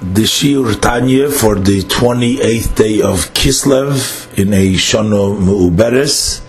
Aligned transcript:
the 0.00 0.22
Shiur 0.22 0.78
Tanya 0.80 1.30
for 1.30 1.54
the 1.54 1.80
28th 1.80 2.76
day 2.76 3.00
of 3.00 3.32
Kislev 3.32 4.38
in 4.38 4.52
a 4.52 4.74
Shana 4.74 5.38
Mu'uberes 5.38 6.42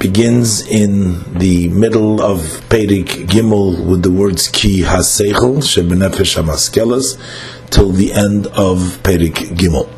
begins 0.00 0.66
in 0.66 1.38
the 1.38 1.68
middle 1.68 2.20
of 2.20 2.40
Perik 2.68 3.26
Gimel 3.26 3.86
with 3.86 4.02
the 4.02 4.10
words 4.10 4.48
Ki 4.48 4.82
HaSeichel 4.82 5.62
Shebenefesh 5.62 6.42
HaMaskelas 6.42 7.70
till 7.70 7.90
the 7.90 8.12
end 8.12 8.48
of 8.48 8.98
Perik 9.04 9.54
Gimel. 9.56 9.88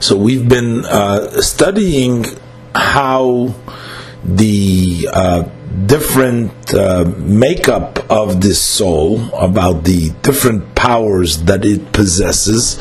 So 0.00 0.16
we've 0.16 0.48
been 0.48 0.84
uh, 0.84 1.40
studying 1.40 2.26
how 2.74 3.54
the 4.24 5.08
uh, 5.12 5.48
different 5.86 6.74
uh, 6.74 7.04
makeup 7.18 7.98
of 8.10 8.40
this 8.40 8.60
soul, 8.60 9.32
about 9.34 9.84
the 9.84 10.10
different 10.22 10.74
powers 10.74 11.44
that 11.44 11.64
it 11.64 11.92
possesses, 11.92 12.78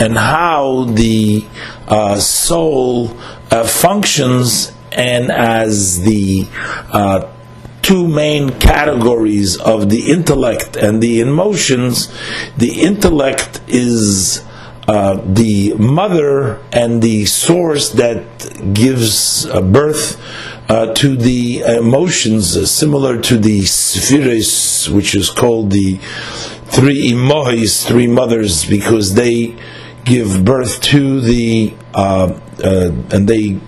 and 0.00 0.16
how 0.16 0.84
the 0.84 1.44
uh, 1.88 2.16
soul 2.16 3.10
uh, 3.50 3.66
functions, 3.66 4.72
and 4.92 5.30
as 5.30 6.02
the 6.02 6.46
uh, 6.92 7.28
two 7.82 8.06
main 8.06 8.50
categories 8.58 9.56
of 9.60 9.90
the 9.90 10.10
intellect 10.10 10.76
and 10.76 11.02
the 11.02 11.20
emotions, 11.20 12.12
the 12.56 12.82
intellect 12.82 13.60
is. 13.68 14.44
Uh, 14.88 15.22
the 15.24 15.72
mother 15.74 16.58
and 16.72 17.00
the 17.00 17.24
source 17.24 17.90
that 17.90 18.24
gives 18.74 19.46
birth 19.46 20.18
uh, 20.70 20.94
to 20.94 21.16
the 21.16 21.58
emotions 21.62 22.56
uh, 22.56 22.64
similar 22.64 23.20
to 23.20 23.36
the 23.36 23.62
spheres, 23.62 24.88
which 24.88 25.16
is 25.16 25.28
called 25.28 25.72
the 25.72 25.96
three 26.70 27.10
imohis, 27.10 27.84
three 27.84 28.06
mothers, 28.06 28.64
because 28.64 29.14
they 29.14 29.56
give 30.04 30.44
birth 30.44 30.80
to 30.80 31.20
the 31.20 31.74
uh, 31.92 32.38
uh, 32.62 32.92
and 33.10 33.26
they 33.26 33.58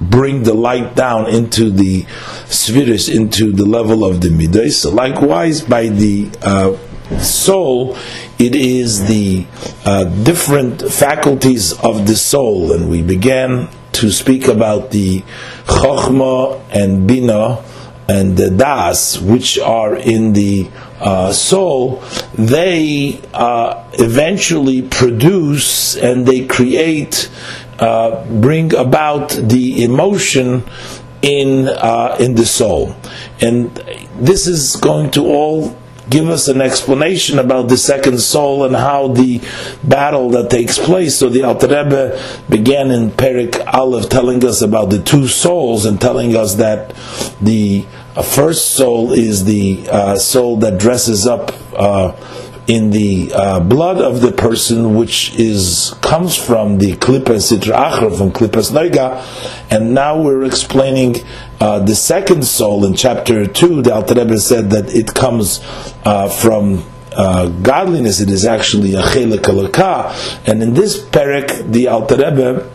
bring 0.00 0.42
the 0.42 0.54
light 0.54 0.96
down 0.96 1.30
into 1.30 1.70
the 1.70 2.04
spheres, 2.46 3.08
into 3.08 3.52
the 3.52 3.64
level 3.64 4.04
of 4.04 4.20
the 4.20 4.30
midas. 4.30 4.84
Likewise, 4.84 5.60
by 5.60 5.86
the 5.86 6.28
uh, 6.42 6.74
soul, 7.20 7.96
it 8.40 8.56
is 8.56 9.06
the 9.06 9.46
uh, 9.84 10.02
different 10.24 10.82
faculties 10.82 11.72
of 11.78 12.08
the 12.08 12.16
soul, 12.16 12.72
and 12.72 12.90
we 12.90 13.02
began 13.02 13.68
to 14.00 14.10
speak 14.10 14.48
about 14.48 14.90
the 14.90 15.20
Chokhmah 15.66 16.60
and 16.70 17.06
Bina 17.06 17.62
and 18.08 18.36
the 18.36 18.50
Das, 18.50 19.20
which 19.20 19.58
are 19.58 19.94
in 19.94 20.32
the 20.32 20.68
uh, 21.00 21.32
soul, 21.32 22.02
they 22.34 23.20
uh, 23.34 23.84
eventually 23.94 24.82
produce 24.82 25.96
and 25.96 26.26
they 26.26 26.46
create, 26.46 27.30
uh, 27.78 28.24
bring 28.40 28.74
about 28.74 29.30
the 29.30 29.84
emotion 29.84 30.64
in 31.22 31.68
uh, 31.68 32.16
in 32.18 32.34
the 32.34 32.46
soul, 32.46 32.96
and 33.42 33.68
this 34.16 34.46
is 34.46 34.76
going 34.76 35.10
to 35.10 35.26
all 35.26 35.76
give 36.10 36.28
us 36.28 36.48
an 36.48 36.60
explanation 36.60 37.38
about 37.38 37.68
the 37.68 37.76
second 37.76 38.20
soul 38.20 38.64
and 38.64 38.74
how 38.74 39.08
the 39.08 39.40
battle 39.84 40.28
that 40.30 40.50
takes 40.50 40.78
place. 40.78 41.16
So 41.16 41.28
the 41.28 41.44
Alter 41.44 41.68
Rebbe 41.68 42.20
began 42.48 42.90
in 42.90 43.10
Perik 43.10 43.64
Aleph 43.72 44.08
telling 44.08 44.44
us 44.44 44.60
about 44.60 44.90
the 44.90 45.00
two 45.00 45.28
souls 45.28 45.86
and 45.86 46.00
telling 46.00 46.36
us 46.36 46.56
that 46.56 46.94
the 47.40 47.86
first 48.22 48.72
soul 48.72 49.12
is 49.12 49.44
the 49.44 49.88
uh, 49.88 50.16
soul 50.16 50.56
that 50.58 50.78
dresses 50.78 51.26
up. 51.26 51.54
Uh, 51.72 52.12
in 52.70 52.90
the 52.90 53.32
uh, 53.34 53.58
blood 53.58 54.00
of 54.00 54.20
the 54.20 54.30
person, 54.30 54.94
which 54.94 55.34
is 55.34 55.92
comes 56.02 56.36
from 56.36 56.78
the 56.78 56.92
klipas 56.92 57.50
sitra 57.50 57.90
achra 57.90 58.16
from 58.16 58.30
klipas 58.30 58.70
noiga, 58.70 59.18
and 59.72 59.92
now 59.92 60.22
we're 60.22 60.44
explaining 60.44 61.16
uh, 61.60 61.80
the 61.80 61.96
second 61.96 62.46
soul 62.46 62.86
in 62.86 62.94
chapter 62.94 63.44
two. 63.44 63.82
The 63.82 63.92
Alter 63.92 64.14
Rebbe 64.14 64.38
said 64.38 64.70
that 64.70 64.94
it 64.94 65.12
comes 65.12 65.58
uh, 66.04 66.28
from 66.28 66.84
uh, 67.10 67.48
godliness. 67.48 68.20
It 68.20 68.30
is 68.30 68.44
actually 68.44 68.94
a 68.94 69.02
chelik 69.02 69.42
and 70.46 70.62
in 70.62 70.74
this 70.74 71.04
parak, 71.04 71.72
the 71.72 71.88
Alter 71.88 72.18
Rebbe 72.18 72.70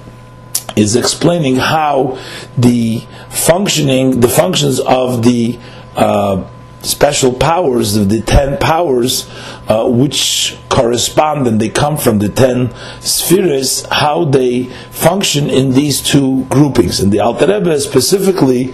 is 0.76 0.98
explaining 0.98 1.56
how 1.56 2.20
the 2.58 3.02
functioning, 3.30 4.20
the 4.20 4.28
functions 4.28 4.82
of 4.82 5.24
the 5.24 5.58
uh, 5.96 6.52
special 6.86 7.34
powers 7.34 7.96
of 7.96 8.10
the 8.10 8.22
ten 8.22 8.58
powers, 8.58 9.30
uh, 9.68 9.88
which 9.88 10.58
correspond 10.70 11.48
and 11.48 11.60
they 11.60 11.70
come 11.70 11.98
from 11.98 12.20
the 12.20 12.30
ten 12.30 12.74
spheres, 13.02 13.86
how 13.92 14.26
they 14.26 14.66
function 14.92 15.50
in 15.50 15.72
these 15.72 16.02
two 16.02 16.46
groupings. 16.46 17.00
And 17.00 17.12
the 17.12 17.20
Alter 17.20 17.48
Rebbe 17.48 17.80
specifically 17.80 18.74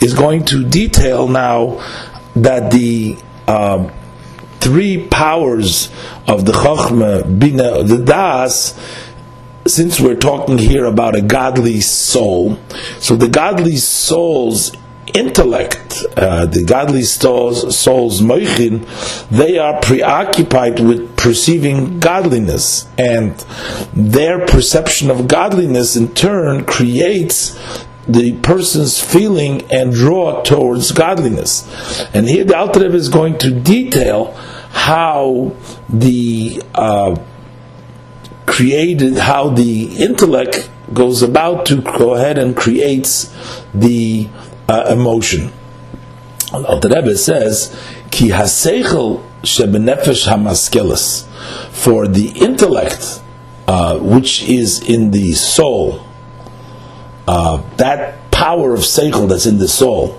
is 0.00 0.14
going 0.14 0.44
to 0.46 0.68
detail 0.68 1.28
now 1.28 1.82
that 2.34 2.72
the 2.72 3.16
um, 3.46 3.92
three 4.60 5.06
powers 5.08 5.90
of 6.26 6.44
the 6.44 6.52
Chokhmah, 6.52 7.38
Bina, 7.38 7.82
the 7.82 7.98
Das, 7.98 8.78
since 9.66 10.00
we're 10.00 10.16
talking 10.16 10.58
here 10.58 10.86
about 10.86 11.14
a 11.14 11.20
godly 11.20 11.80
soul, 11.80 12.58
so 12.98 13.14
the 13.14 13.28
godly 13.28 13.76
soul's 13.76 14.72
intellect, 15.14 16.04
uh, 16.16 16.46
the 16.46 16.64
godly 16.64 17.02
souls, 17.02 17.76
souls 17.78 18.20
moichin, 18.20 18.86
they 19.28 19.58
are 19.58 19.80
preoccupied 19.80 20.80
with 20.80 21.16
perceiving 21.16 22.00
godliness, 22.00 22.88
and 22.98 23.32
their 23.94 24.46
perception 24.46 25.10
of 25.10 25.28
godliness 25.28 25.96
in 25.96 26.14
turn 26.14 26.64
creates 26.64 27.58
the 28.08 28.32
person's 28.40 29.00
feeling 29.00 29.62
and 29.70 29.92
draw 29.92 30.42
towards 30.42 30.90
godliness. 30.92 31.68
And 32.12 32.28
here 32.28 32.44
the 32.44 32.56
Alter 32.56 32.80
Rebbe 32.80 32.94
is 32.94 33.08
going 33.08 33.38
to 33.38 33.50
detail 33.50 34.32
how 34.72 35.54
the 35.88 36.62
uh, 36.74 37.16
created, 38.46 39.16
how 39.18 39.50
the 39.50 39.96
intellect 39.96 40.68
goes 40.92 41.22
about 41.22 41.66
to 41.66 41.80
go 41.80 42.14
ahead 42.14 42.38
and 42.38 42.56
creates 42.56 43.32
the 43.72 44.28
uh, 44.72 44.86
emotion. 44.90 45.52
The 46.50 46.92
Rebbe 46.94 47.16
says, 47.16 47.74
"Ki 48.10 48.30
haseichel 48.30 49.22
shebenefesh 49.42 50.26
hamaskelis," 50.26 51.26
for 51.70 52.06
the 52.06 52.28
intellect, 52.30 53.22
uh, 53.68 53.98
which 53.98 54.42
is 54.48 54.80
in 54.80 55.10
the 55.10 55.32
soul, 55.32 56.02
uh, 57.28 57.62
that 57.76 58.30
power 58.30 58.74
of 58.74 58.80
seichel 58.80 59.28
that's 59.28 59.46
in 59.46 59.58
the 59.58 59.68
soul, 59.68 60.18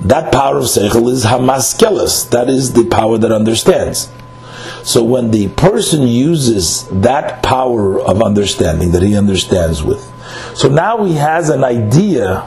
that 0.00 0.32
power 0.32 0.58
of 0.58 0.64
seichel 0.64 1.10
is 1.10 1.24
hamaskelis. 1.24 2.30
That 2.30 2.48
is 2.48 2.72
the 2.72 2.86
power 2.86 3.18
that 3.18 3.32
understands. 3.32 4.10
So 4.82 5.02
when 5.02 5.30
the 5.30 5.48
person 5.48 6.06
uses 6.06 6.86
that 6.88 7.42
power 7.42 8.00
of 8.00 8.22
understanding 8.22 8.92
that 8.92 9.02
he 9.02 9.16
understands 9.16 9.82
with, 9.82 10.02
so 10.54 10.68
now 10.68 11.04
he 11.04 11.14
has 11.14 11.48
an 11.48 11.64
idea 11.64 12.46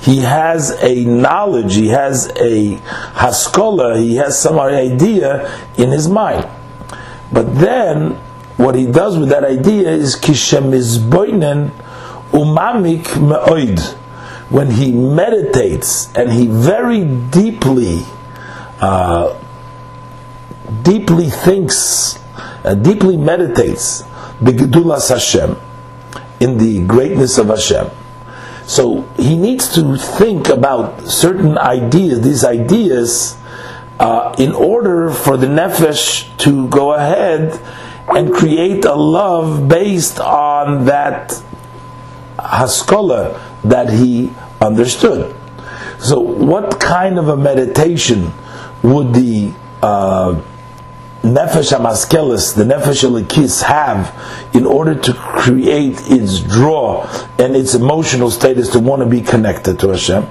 he 0.00 0.20
has 0.20 0.70
a 0.82 1.04
knowledge, 1.04 1.74
he 1.74 1.88
has 1.88 2.28
a 2.28 2.76
haskola, 3.14 4.00
he 4.00 4.16
has 4.16 4.40
some 4.40 4.58
idea 4.58 5.46
in 5.76 5.90
his 5.90 6.08
mind. 6.08 6.48
But 7.30 7.54
then, 7.56 8.12
what 8.56 8.74
he 8.74 8.86
does 8.86 9.18
with 9.18 9.28
that 9.28 9.44
idea 9.44 9.90
is 9.90 10.16
kishem 10.16 10.70
kishemizboinen 10.70 11.70
umamik 12.32 13.04
me'oid. 13.20 13.96
When 14.48 14.70
he 14.70 14.90
meditates 14.90 16.12
and 16.16 16.32
he 16.32 16.46
very 16.46 17.04
deeply, 17.04 18.00
uh, 18.80 19.38
deeply 20.82 21.28
thinks, 21.28 22.18
uh, 22.64 22.74
deeply 22.74 23.16
meditates, 23.16 24.02
begedulas 24.40 25.10
Hashem, 25.10 25.56
in 26.40 26.56
the 26.56 26.84
greatness 26.86 27.38
of 27.38 27.48
Hashem 27.48 27.90
so 28.70 29.02
he 29.16 29.36
needs 29.36 29.74
to 29.74 29.96
think 29.96 30.48
about 30.48 31.08
certain 31.08 31.58
ideas, 31.58 32.20
these 32.20 32.44
ideas, 32.44 33.36
uh, 33.98 34.32
in 34.38 34.52
order 34.52 35.10
for 35.10 35.36
the 35.36 35.48
nefesh 35.48 36.30
to 36.38 36.68
go 36.68 36.92
ahead 36.94 37.60
and 38.10 38.32
create 38.32 38.84
a 38.84 38.94
love 38.94 39.68
based 39.68 40.20
on 40.20 40.84
that 40.84 41.30
haskola 42.38 43.42
that 43.64 43.90
he 43.90 44.30
understood. 44.60 45.34
So, 45.98 46.20
what 46.20 46.78
kind 46.78 47.18
of 47.18 47.26
a 47.26 47.36
meditation 47.36 48.32
would 48.84 49.12
the 49.14 49.52
uh, 49.82 50.40
nefesh 51.22 51.76
hamaskelis, 51.76 52.54
the 52.54 52.64
nefesh 52.64 53.04
alikis, 53.08 53.62
have 53.62 54.14
in 54.54 54.66
order 54.66 54.94
to 54.94 55.12
create 55.12 55.98
its 56.10 56.40
draw 56.40 57.06
and 57.38 57.54
its 57.54 57.74
emotional 57.74 58.30
status 58.30 58.70
to 58.70 58.78
want 58.78 59.02
to 59.02 59.06
be 59.06 59.20
connected 59.20 59.78
to 59.80 59.88
Hashem. 59.88 60.26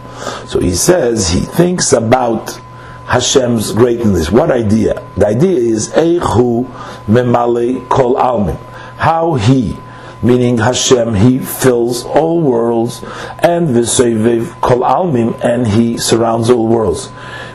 So 0.47 0.59
he 0.59 0.73
says 0.73 1.29
he 1.29 1.41
thinks 1.41 1.93
about 1.93 2.59
Hashem's 3.05 3.71
greatness. 3.71 4.31
What 4.31 4.51
idea? 4.51 5.03
The 5.17 5.27
idea 5.27 5.57
is 5.57 5.89
Eichu 5.89 6.65
memale 7.07 7.89
kol 7.89 8.15
almin. 8.15 8.57
How 8.97 9.33
he, 9.33 9.77
meaning 10.21 10.59
Hashem, 10.59 11.15
he 11.15 11.39
fills 11.39 12.05
all 12.05 12.39
worlds, 12.39 13.01
and 13.39 13.69
v'seivev 13.69 14.61
kol 14.61 14.81
almin, 14.81 15.43
and 15.43 15.67
he 15.67 15.97
surrounds 15.97 16.51
all 16.51 16.67
worlds. 16.67 17.11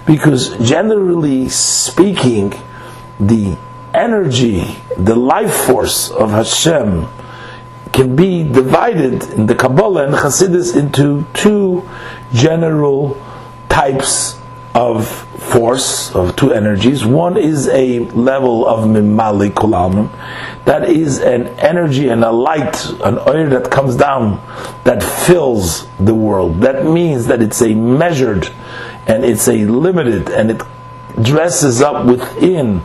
Because 0.07 0.57
generally 0.59 1.49
speaking, 1.49 2.53
the 3.29 3.57
energy, 3.93 4.77
the 4.97 5.15
life 5.15 5.55
force 5.67 6.11
of 6.11 6.31
Hashem 6.31 7.09
can 7.93 8.17
be 8.17 8.43
divided 8.43 9.23
in 9.35 9.47
the 9.47 9.55
Kabbalah 9.55 10.07
and 10.07 10.15
Chassidus 10.15 10.77
into 10.77 11.25
two 11.33 11.89
general 12.33 13.17
types 13.69 14.41
of 14.75 15.07
force, 15.41 16.13
of 16.15 16.35
two 16.35 16.53
energies. 16.53 17.05
One 17.07 17.37
is 17.37 17.69
a 17.69 18.01
level 18.11 18.67
of 18.67 18.89
mimali 18.89 19.51
kulamim, 19.51 20.11
that 20.65 20.91
is 20.91 21.21
an 21.21 21.47
energy 21.61 22.09
and 22.09 22.25
a 22.25 22.33
light, 22.33 22.85
an 23.05 23.19
oil 23.19 23.49
that 23.51 23.71
comes 23.71 23.95
down, 23.95 24.43
that 24.83 25.01
fills 25.01 25.87
the 26.01 26.15
world. 26.15 26.61
That 26.61 26.85
means 26.85 27.29
that 27.29 27.41
it's 27.41 27.63
a 27.63 27.75
measured 27.75 28.53
and 29.07 29.25
it's 29.25 29.47
a 29.47 29.65
limited 29.67 30.31
and 30.31 30.51
it 30.51 30.63
dresses 31.23 31.81
up 31.83 32.07
within 32.07 32.83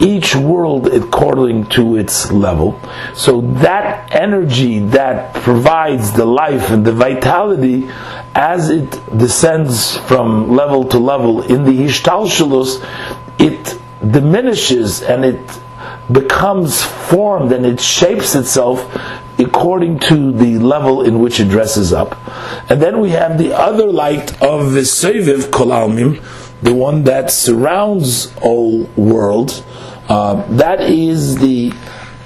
each 0.00 0.34
world 0.34 0.86
according 0.88 1.66
to 1.66 1.96
its 1.96 2.32
level. 2.32 2.80
So 3.14 3.42
that 3.62 4.12
energy 4.14 4.78
that 4.78 5.34
provides 5.34 6.12
the 6.12 6.24
life 6.24 6.70
and 6.70 6.84
the 6.84 6.92
vitality 6.92 7.88
as 8.34 8.70
it 8.70 8.90
descends 9.16 9.96
from 9.98 10.56
level 10.56 10.84
to 10.84 10.98
level 10.98 11.42
in 11.42 11.64
the 11.64 11.72
Hishtalshalus, 11.72 12.82
it 13.38 13.78
diminishes 14.10 15.02
and 15.02 15.24
it 15.24 15.40
becomes 16.10 16.82
formed 16.82 17.52
and 17.52 17.66
it 17.66 17.80
shapes 17.80 18.34
itself 18.34 18.80
according 19.38 19.98
to 19.98 20.32
the 20.32 20.58
level 20.58 21.02
in 21.02 21.20
which 21.20 21.40
it 21.40 21.48
dresses 21.48 21.92
up. 21.92 22.18
And 22.70 22.80
then 22.80 23.00
we 23.00 23.10
have 23.10 23.38
the 23.38 23.56
other 23.56 23.86
light 23.86 24.32
of 24.42 24.72
Veseviv 24.72 25.50
Kolalmim, 25.50 26.22
the 26.62 26.74
one 26.74 27.04
that 27.04 27.30
surrounds 27.30 28.32
all 28.42 28.84
world, 28.96 29.64
uh, 30.08 30.34
that 30.56 30.80
is 30.80 31.38
the 31.38 31.72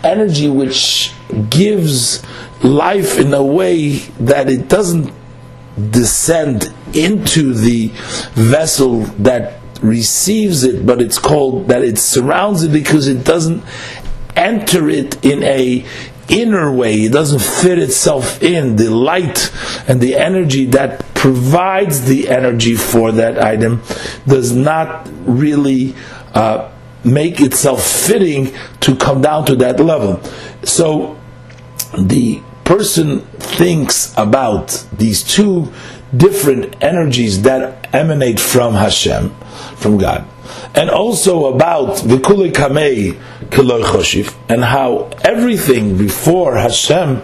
energy 0.03 0.49
which 0.49 1.13
gives 1.51 2.23
life 2.63 3.19
in 3.19 3.33
a 3.35 3.43
way 3.43 3.97
that 4.21 4.49
it 4.49 4.69
doesn't 4.69 5.13
descend 5.91 6.73
into 6.93 7.53
the 7.53 7.89
vessel 8.35 9.01
that 9.19 9.61
receives 9.83 10.65
it, 10.65 10.87
but 10.87 11.01
it's 11.01 11.19
called 11.19 11.69
that 11.69 11.83
it 11.83 11.99
surrounds 11.99 12.63
it 12.63 12.73
because 12.73 13.09
it 13.09 13.25
doesn't 13.25 13.63
enter 14.37 14.89
it 14.89 15.25
in 15.25 15.43
a 15.43 15.85
inner 16.29 16.73
way. 16.73 17.03
It 17.03 17.13
doesn't 17.13 17.43
fit 17.43 17.79
itself 17.79 18.43
in 18.43 18.77
the 18.77 18.91
light 18.91 19.53
and 19.89 20.01
the 20.01 20.17
energy 20.17 20.67
that 20.67 21.05
provides 21.15 22.07
the 22.07 22.29
energy 22.29 22.75
for 22.75 23.13
that 23.13 23.43
item 23.43 23.83
does 24.27 24.53
not 24.53 25.09
really 25.25 25.95
uh, 26.35 26.71
make 27.05 27.41
itself 27.41 27.83
fitting 27.83 28.55
to 28.81 28.97
come 28.97 29.21
down 29.21 29.45
to 29.47 29.57
that 29.57 29.79
level. 29.81 30.23
So 30.65 31.19
the 31.99 32.43
person 32.65 33.21
thinks 33.21 34.13
about 34.17 34.87
these 34.93 35.23
two 35.23 35.73
different 36.17 36.83
energies 36.83 37.43
that 37.43 37.95
emanate 37.95 38.41
from 38.41 38.75
Hashem, 38.75 39.31
from 39.77 39.99
God, 39.99 40.27
and 40.75 40.91
also 40.91 41.47
about 41.55 41.97
the 41.97 42.19
Kule 42.19 42.51
Kamei 42.51 43.13
Kiloi 43.13 43.13
Choshif, 43.13 43.34
and 44.49 44.63
how 44.65 45.11
everything 45.23 45.97
before 45.97 46.57
Hashem 46.57 47.23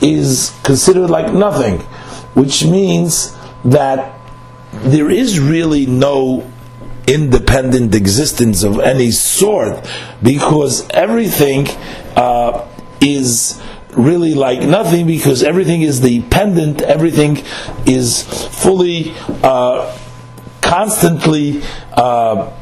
is 0.00 0.52
considered 0.62 1.08
like 1.08 1.32
nothing, 1.32 1.80
which 2.34 2.64
means 2.64 3.36
that 3.64 4.18
there 4.72 5.10
is 5.10 5.40
really 5.40 5.86
no 5.86 6.50
independent 7.06 7.94
existence 7.94 8.62
of 8.62 8.78
any 8.80 9.10
sort 9.10 9.88
because 10.22 10.88
everything 10.90 11.66
uh, 12.16 12.68
is 13.00 13.60
really 13.92 14.34
like 14.34 14.60
nothing 14.60 15.06
because 15.06 15.42
everything 15.42 15.82
is 15.82 16.00
dependent, 16.00 16.82
everything 16.82 17.42
is 17.86 18.22
fully, 18.22 19.14
uh, 19.42 19.96
constantly 20.60 21.62
uh, 21.94 22.52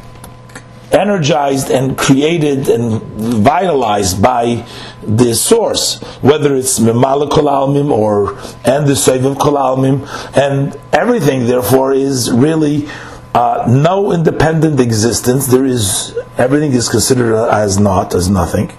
energized 0.96 1.70
and 1.70 1.96
created 1.96 2.69
and 2.69 3.02
vitalized 3.44 4.22
by 4.22 4.66
the 5.02 5.34
source, 5.34 6.00
whether 6.22 6.56
it's 6.56 6.78
Mimala 6.78 7.28
Kolalmim 7.28 7.90
or 7.90 8.32
and 8.64 8.87
the 8.87 8.94
Seviv 8.94 9.37
Kolalmim, 9.37 10.08
and 10.37 10.76
everything 10.93 11.46
therefore 11.46 11.93
is 11.93 12.32
really 12.32 12.88
uh, 13.34 13.66
no 13.69 14.12
independent 14.12 14.81
existence. 14.81 15.46
There 15.46 15.66
is 15.66 16.16
everything 16.38 16.72
is 16.72 16.88
considered 16.88 17.37
as 17.50 17.78
not, 17.78 18.14
as 18.14 18.31
nothing. 18.31 18.72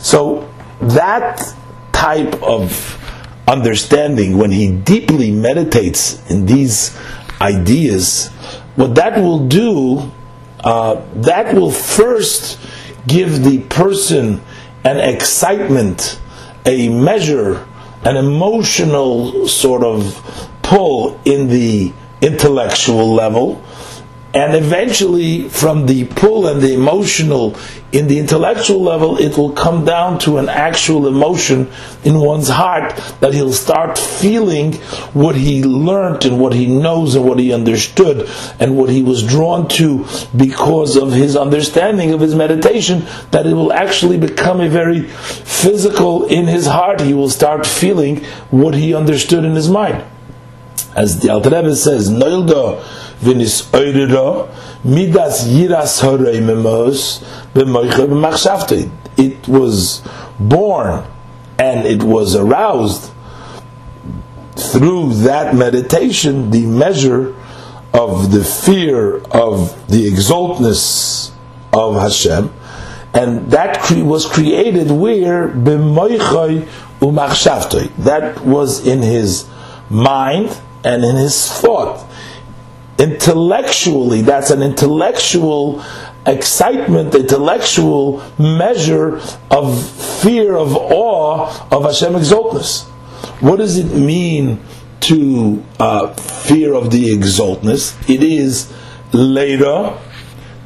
So 0.00 0.48
that 0.80 1.54
type 1.92 2.34
of 2.42 3.02
understanding, 3.48 4.36
when 4.36 4.50
he 4.50 4.70
deeply 4.70 5.30
meditates 5.30 6.30
in 6.30 6.46
these 6.46 6.96
ideas, 7.40 8.28
what 8.76 8.94
that 8.96 9.18
will 9.18 9.46
do, 9.48 10.12
uh, 10.66 11.00
that 11.14 11.54
will 11.54 11.70
first 11.70 12.58
give 13.06 13.44
the 13.44 13.60
person 13.68 14.40
an 14.82 14.98
excitement, 14.98 16.20
a 16.66 16.88
measure, 16.88 17.64
an 18.02 18.16
emotional 18.16 19.46
sort 19.46 19.84
of 19.84 20.50
pull 20.62 21.20
in 21.24 21.48
the 21.48 21.92
intellectual 22.20 23.14
level 23.14 23.62
and 24.36 24.54
eventually 24.54 25.48
from 25.48 25.86
the 25.86 26.04
pull 26.04 26.46
and 26.46 26.60
the 26.60 26.74
emotional 26.74 27.56
in 27.92 28.06
the 28.06 28.18
intellectual 28.18 28.82
level 28.82 29.16
it 29.16 29.34
will 29.38 29.52
come 29.52 29.82
down 29.86 30.18
to 30.18 30.36
an 30.36 30.46
actual 30.50 31.08
emotion 31.08 31.66
in 32.04 32.20
one's 32.20 32.48
heart 32.48 32.94
that 33.20 33.32
he'll 33.32 33.50
start 33.50 33.96
feeling 33.96 34.74
what 35.14 35.34
he 35.34 35.64
learned 35.64 36.26
and 36.26 36.38
what 36.38 36.52
he 36.52 36.66
knows 36.66 37.14
and 37.14 37.24
what 37.24 37.38
he 37.38 37.50
understood 37.50 38.28
and 38.60 38.76
what 38.76 38.90
he 38.90 39.02
was 39.02 39.22
drawn 39.26 39.66
to 39.66 40.04
because 40.36 40.96
of 40.96 41.12
his 41.12 41.34
understanding 41.34 42.12
of 42.12 42.20
his 42.20 42.34
meditation 42.34 43.06
that 43.30 43.46
it 43.46 43.54
will 43.54 43.72
actually 43.72 44.18
become 44.18 44.60
a 44.60 44.68
very 44.68 45.00
physical 45.00 46.26
in 46.26 46.46
his 46.46 46.66
heart. 46.66 47.00
He 47.00 47.14
will 47.14 47.30
start 47.30 47.66
feeling 47.66 48.22
what 48.50 48.74
he 48.74 48.94
understood 48.94 49.44
in 49.46 49.54
his 49.54 49.70
mind 49.70 50.04
as 50.96 51.20
the 51.20 51.30
Alter 51.30 51.50
Rebbe 51.50 51.76
says 51.76 52.10
Noildo 52.10 52.82
v'nis 53.20 53.70
oirira 53.70 54.48
midas 54.84 55.46
yiras 55.46 56.02
horei 56.02 56.42
memos 56.42 57.20
b'moicha 57.54 58.06
b'machshavtei. 58.08 58.90
It 59.16 59.46
was 59.46 60.02
born 60.38 61.04
and 61.58 61.86
it 61.86 62.02
was 62.02 62.34
aroused 62.34 63.12
through 64.56 65.14
that 65.14 65.54
meditation, 65.54 66.50
the 66.50 66.66
measure 66.66 67.34
of 67.92 68.30
the 68.30 68.44
fear 68.44 69.18
of 69.30 69.88
the 69.88 70.06
exaltness 70.06 71.32
of 71.72 71.94
Hashem, 71.94 72.52
and 73.14 73.50
that 73.50 73.80
cre- 73.80 74.02
was 74.02 74.26
created 74.26 74.90
where 74.90 75.48
b'moichai 75.48 76.68
umachshavtei. 77.00 77.94
That 77.96 78.44
was 78.44 78.86
in 78.86 79.02
his 79.02 79.46
mind 79.88 80.58
and 80.86 81.04
in 81.04 81.16
his 81.16 81.50
thought 81.50 82.06
intellectually, 82.98 84.22
that's 84.22 84.50
an 84.50 84.62
intellectual 84.62 85.82
excitement, 86.26 87.14
intellectual 87.14 88.22
measure 88.38 89.20
of 89.50 89.90
fear, 90.22 90.56
of 90.56 90.74
awe 90.74 91.68
of 91.70 91.84
Hashem 91.84 92.14
exaltness. 92.16 92.84
What 93.40 93.56
does 93.56 93.78
it 93.78 93.94
mean 93.94 94.60
to 95.00 95.62
uh, 95.78 96.14
fear 96.14 96.74
of 96.74 96.90
the 96.90 97.12
exaltness? 97.12 97.94
It 98.08 98.22
is 98.22 98.72
later 99.12 99.96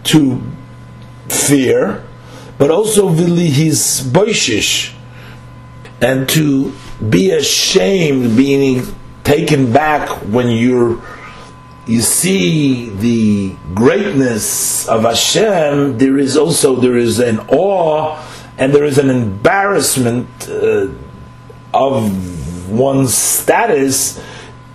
to 0.04 0.42
fear, 1.28 2.04
but 2.58 2.70
also 2.70 3.08
his 3.08 4.08
boishish, 4.12 4.94
and 6.00 6.28
to 6.30 6.72
be 7.08 7.30
ashamed, 7.30 8.36
being 8.36 8.82
taken 9.30 9.72
back 9.72 10.08
when 10.34 10.48
you're 10.50 11.00
you 11.86 12.00
see 12.00 12.88
the 12.90 13.54
greatness 13.74 14.88
of 14.88 15.02
Hashem, 15.02 15.98
there 15.98 16.18
is 16.18 16.36
also 16.36 16.74
there 16.74 16.96
is 16.96 17.20
an 17.20 17.38
awe 17.48 18.20
and 18.58 18.74
there 18.74 18.84
is 18.84 18.98
an 18.98 19.08
embarrassment 19.08 20.28
uh, 20.48 20.88
of 21.72 22.70
one's 22.70 23.14
status 23.14 24.20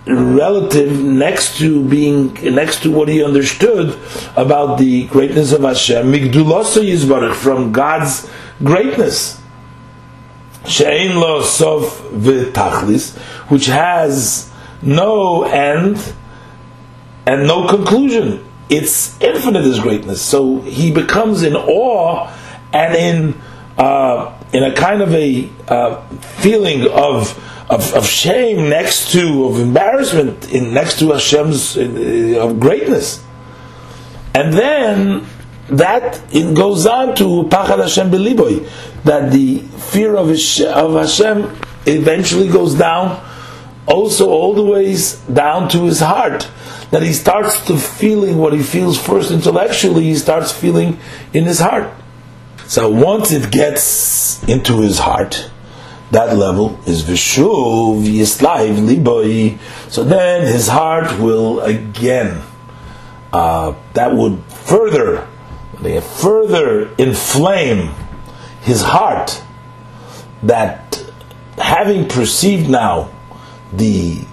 relative 0.06 1.02
next 1.02 1.58
to 1.58 1.84
being 1.84 2.32
next 2.54 2.82
to 2.84 2.90
what 2.90 3.08
he 3.08 3.22
understood 3.22 3.98
about 4.36 4.78
the 4.78 5.06
greatness 5.08 5.52
of 5.52 5.62
Hashem. 5.62 6.06
Migdulasa 6.10 6.82
Yizbarach 6.82 7.34
from 7.34 7.72
God's 7.72 8.28
greatness. 8.62 9.38
She'ein 10.66 11.16
lo 11.16 11.42
sof 11.42 12.00
v'tachlis, 12.10 13.16
which 13.48 13.66
has 13.66 14.50
no 14.82 15.44
end 15.44 16.14
and 17.26 17.46
no 17.46 17.66
conclusion. 17.68 18.44
It's 18.68 19.20
infinite, 19.20 19.64
his 19.64 19.80
greatness. 19.80 20.20
So 20.20 20.60
he 20.60 20.90
becomes 20.90 21.42
in 21.42 21.54
awe 21.54 22.32
and 22.72 22.94
in 22.94 23.40
uh, 23.78 24.36
in 24.52 24.62
a 24.62 24.74
kind 24.74 25.02
of 25.02 25.12
a 25.14 25.48
uh, 25.68 26.00
feeling 26.40 26.88
of, 26.88 27.36
of, 27.70 27.92
of 27.94 28.06
shame 28.06 28.68
next 28.70 29.12
to 29.12 29.44
of 29.44 29.60
embarrassment 29.60 30.52
in 30.52 30.72
next 30.72 30.98
to 31.00 31.12
Hashem's 31.12 31.76
uh, 31.76 32.40
of 32.40 32.58
greatness, 32.58 33.22
and 34.34 34.52
then 34.52 35.26
that 35.68 36.22
it 36.34 36.54
goes 36.54 36.86
on 36.86 37.14
to 37.16 37.44
Pachad 37.50 37.80
Hashem 37.82 38.10
Beliboy, 38.10 38.66
that 39.04 39.32
the 39.32 39.58
fear 39.58 40.16
of, 40.16 40.30
of 40.30 40.94
Hashem 40.94 41.58
eventually 41.86 42.48
goes 42.48 42.74
down, 42.74 43.22
also 43.86 44.28
all 44.28 44.54
the 44.54 44.62
ways 44.62 45.14
down 45.32 45.68
to 45.70 45.84
his 45.84 46.00
heart. 46.00 46.48
That 46.90 47.02
he 47.02 47.12
starts 47.12 47.66
to 47.66 47.76
feeling 47.76 48.38
what 48.38 48.52
he 48.52 48.62
feels 48.62 48.98
first 48.98 49.32
intellectually, 49.32 50.04
he 50.04 50.14
starts 50.14 50.52
feeling 50.52 50.98
in 51.32 51.44
his 51.44 51.58
heart. 51.58 51.92
So 52.68 52.90
once 52.90 53.32
it 53.32 53.50
gets 53.50 54.42
into 54.48 54.80
his 54.80 54.98
heart, 54.98 55.50
that 56.12 56.36
level 56.36 56.78
is 56.86 57.02
Vishuv 57.02 58.04
Yislaiv 58.04 58.76
Liboy. 58.86 59.58
So 59.90 60.04
then 60.04 60.46
his 60.46 60.68
heart 60.68 61.18
will 61.18 61.60
again, 61.60 62.42
uh, 63.32 63.74
that 63.94 64.14
would 64.14 64.42
further 64.44 65.26
further 66.00 66.94
inflame 66.96 67.90
his 68.62 68.82
heart 68.82 69.42
that 70.42 71.00
having 71.58 72.08
perceived 72.08 72.68
now 72.68 73.10
the 73.72 74.24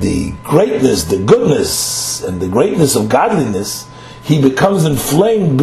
the 0.00 0.32
greatness, 0.44 1.04
the 1.04 1.18
goodness, 1.18 2.22
and 2.22 2.40
the 2.40 2.48
greatness 2.48 2.94
of 2.94 3.08
godliness, 3.08 3.88
he 4.22 4.40
becomes 4.40 4.84
inflamed 4.84 5.58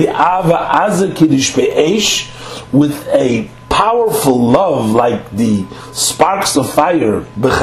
with 2.73 3.07
a 3.09 3.49
powerful 3.69 4.51
love 4.51 4.91
like 4.91 5.31
the 5.31 5.65
sparks 5.93 6.57
of 6.57 6.71
fire, 6.73 7.25
with 7.37 7.53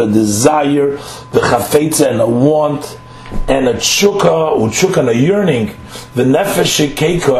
a 0.00 0.06
desire, 0.06 0.98
and 2.00 2.20
a 2.20 2.26
want, 2.26 2.98
and 3.48 3.68
a 3.68 3.74
tshuka, 3.74 4.58
uchuk 4.58 4.96
and 4.96 5.08
a 5.08 5.16
yearning, 5.16 5.66
the 6.14 6.24
nefesh 6.24 6.80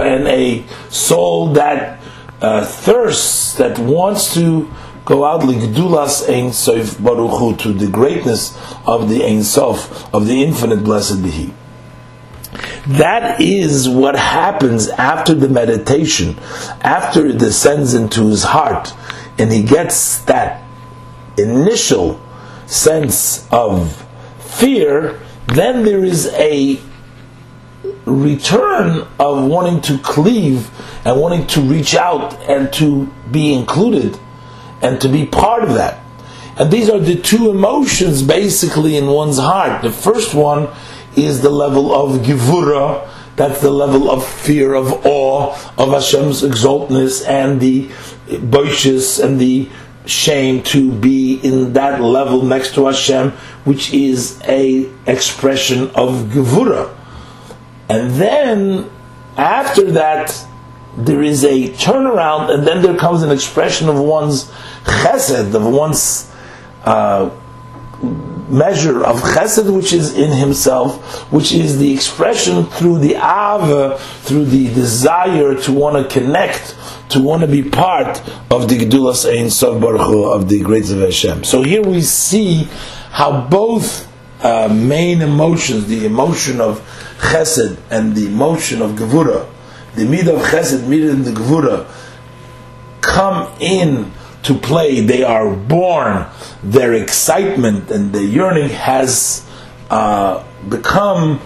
and 0.07 0.27
a 0.29 0.65
soul 0.91 1.53
that 1.53 2.01
uh, 2.41 2.65
thirsts, 2.65 3.55
that 3.55 3.79
wants 3.79 4.35
to 4.35 4.71
go 5.05 5.25
out 5.25 5.43
ligdulas 5.43 6.29
ein 6.29 6.53
sof 6.53 6.97
baruchu 6.99 7.59
to 7.59 7.73
the 7.73 7.89
greatness 7.89 8.57
of 8.87 9.09
the 9.09 9.25
ein 9.25 9.43
sof 9.43 10.13
of 10.15 10.27
the 10.27 10.43
infinite 10.43 10.83
blessed 10.85 11.23
be 11.23 11.31
He. 11.31 11.55
That 12.87 13.41
is 13.41 13.89
what 13.89 14.17
happens 14.17 14.89
after 14.89 15.35
the 15.35 15.49
meditation, 15.49 16.39
after 16.83 17.27
it 17.27 17.39
descends 17.39 17.95
into 17.95 18.29
his 18.29 18.45
heart, 18.45 18.93
and 19.39 19.51
he 19.51 19.63
gets 19.63 20.19
that 20.25 20.63
initial 21.39 22.21
sense 22.67 23.49
of 23.51 24.05
fear 24.39 25.21
then 25.49 25.85
there 25.85 26.05
is 26.05 26.27
a 26.35 26.81
return 28.07 29.07
of 29.19 29.47
wanting 29.47 29.81
to 29.83 29.99
cleave 29.99 30.71
and 31.05 31.21
wanting 31.21 31.47
to 31.47 31.61
reach 31.61 31.95
out 31.95 32.35
and 32.49 32.73
to 32.73 33.07
be 33.31 33.53
included 33.53 34.19
and 34.85 35.01
to 35.01 35.09
be 35.09 35.25
part 35.25 35.63
of 35.65 35.75
that. 35.75 36.01
And 36.57 36.71
these 36.71 36.89
are 36.89 37.01
the 37.01 37.17
two 37.17 37.51
emotions 37.51 38.23
basically 38.23 38.97
in 38.97 39.07
one's 39.07 39.39
heart. 39.39 39.83
The 39.83 39.91
first 39.91 40.35
one 40.35 40.69
is 41.17 41.41
the 41.41 41.51
level 41.51 41.93
of 41.93 42.21
givura, 42.21 43.09
that's 43.37 43.61
the 43.61 43.71
level 43.71 44.11
of 44.11 44.25
fear, 44.25 44.75
of 44.75 45.05
awe, 45.05 45.53
of 45.77 45.91
Hashem's 45.91 46.45
exaltness 46.45 47.27
and 47.27 47.61
the 47.61 47.89
boishes 48.29 49.23
and 49.23 49.41
the 49.41 49.69
shame 50.07 50.63
to 50.63 50.93
be 50.93 51.41
in 51.43 51.73
that 51.73 52.01
level 52.01 52.43
next 52.43 52.75
to 52.75 52.87
Hashem, 52.87 53.31
which 53.65 53.93
is 53.93 54.41
a 54.45 54.89
expression 55.07 55.91
of 55.95 56.31
gevura. 56.31 56.95
And 57.89 58.13
then 58.13 58.91
after 59.37 59.91
that, 59.93 60.47
there 60.97 61.23
is 61.23 61.45
a 61.45 61.69
turnaround, 61.71 62.51
and 62.53 62.67
then 62.67 62.83
there 62.83 62.97
comes 62.97 63.23
an 63.23 63.31
expression 63.31 63.89
of 63.89 63.99
one's 63.99 64.51
chesed, 64.85 65.55
of 65.55 65.67
one's 65.67 66.31
uh, 66.85 67.31
measure 68.49 69.05
of 69.05 69.21
chesed, 69.21 69.75
which 69.75 69.93
is 69.93 70.17
in 70.17 70.31
himself, 70.31 71.33
which 71.33 71.53
is 71.53 71.79
the 71.79 71.93
expression 71.93 72.67
through 72.67 72.99
the 72.99 73.15
ava, 73.15 73.99
through 74.23 74.45
the 74.45 74.73
desire 74.75 75.55
to 75.55 75.73
want 75.73 75.97
to 75.97 76.21
connect, 76.21 76.77
to 77.09 77.21
want 77.21 77.41
to 77.43 77.49
be 77.49 77.63
part 77.63 78.21
of 78.51 78.69
the 78.69 78.79
Gedulas 78.79 79.27
Ein 79.27 79.51
Sof 79.51 79.81
Baruch 79.81 80.03
Hu, 80.03 80.25
of 80.25 80.49
the 80.49 80.61
great 80.61 80.91
of 80.91 81.01
Hashem. 81.01 81.45
So 81.45 81.63
here 81.63 81.83
we 81.83 82.03
see 82.03 82.69
how 83.11 83.49
both 83.49 84.11
uh, 84.43 84.69
main 84.69 85.23
emotions, 85.23 85.87
the 85.87 86.05
emotion 86.05 86.61
of 86.61 86.81
chesed 87.19 87.79
and 87.91 88.15
the 88.15 88.27
emotion 88.27 88.83
of 88.83 88.93
gevura, 88.93 89.49
the 89.95 90.03
midah 90.03 90.37
of 90.37 90.43
chesed, 90.43 90.81
midah 90.81 91.11
and 91.11 91.25
the 91.25 91.31
gevura, 91.31 91.87
come 93.01 93.53
in 93.61 94.13
to 94.43 94.55
play. 94.55 95.01
They 95.01 95.23
are 95.23 95.55
born. 95.55 96.27
Their 96.63 96.95
excitement 96.95 97.91
and 97.91 98.13
their 98.13 98.23
yearning 98.25 98.71
has 98.71 99.49
uh, 99.91 100.45
become 100.69 101.41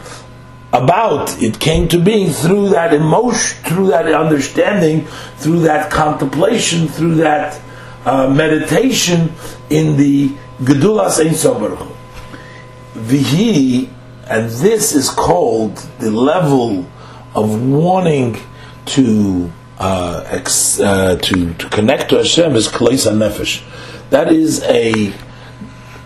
about. 0.72 1.42
It 1.42 1.58
came 1.58 1.88
to 1.88 1.98
being 1.98 2.30
through 2.30 2.70
that 2.70 2.92
emotion, 2.92 3.62
through 3.64 3.88
that 3.88 4.06
understanding, 4.12 5.06
through 5.36 5.60
that 5.60 5.90
contemplation, 5.90 6.88
through 6.88 7.16
that 7.16 7.60
uh, 8.04 8.28
meditation 8.28 9.32
in 9.70 9.96
the 9.96 10.28
Gedulas 10.60 11.24
Ein 11.24 11.34
Sobaruch. 11.34 11.94
Vihi, 12.94 13.88
and 14.26 14.50
this 14.50 14.94
is 14.94 15.08
called 15.08 15.76
the 16.00 16.10
level 16.10 16.86
of 17.38 17.62
wanting 17.62 18.36
to 18.84 19.52
uh, 19.78 20.24
ex, 20.26 20.80
uh, 20.80 21.16
to 21.16 21.54
to 21.54 21.68
connect 21.68 22.10
to 22.10 22.16
Hashem 22.16 22.56
is 22.56 22.66
Kaleisa 22.66 23.12
Nefesh. 23.12 23.62
That 24.10 24.32
is 24.32 24.62
a 24.64 25.12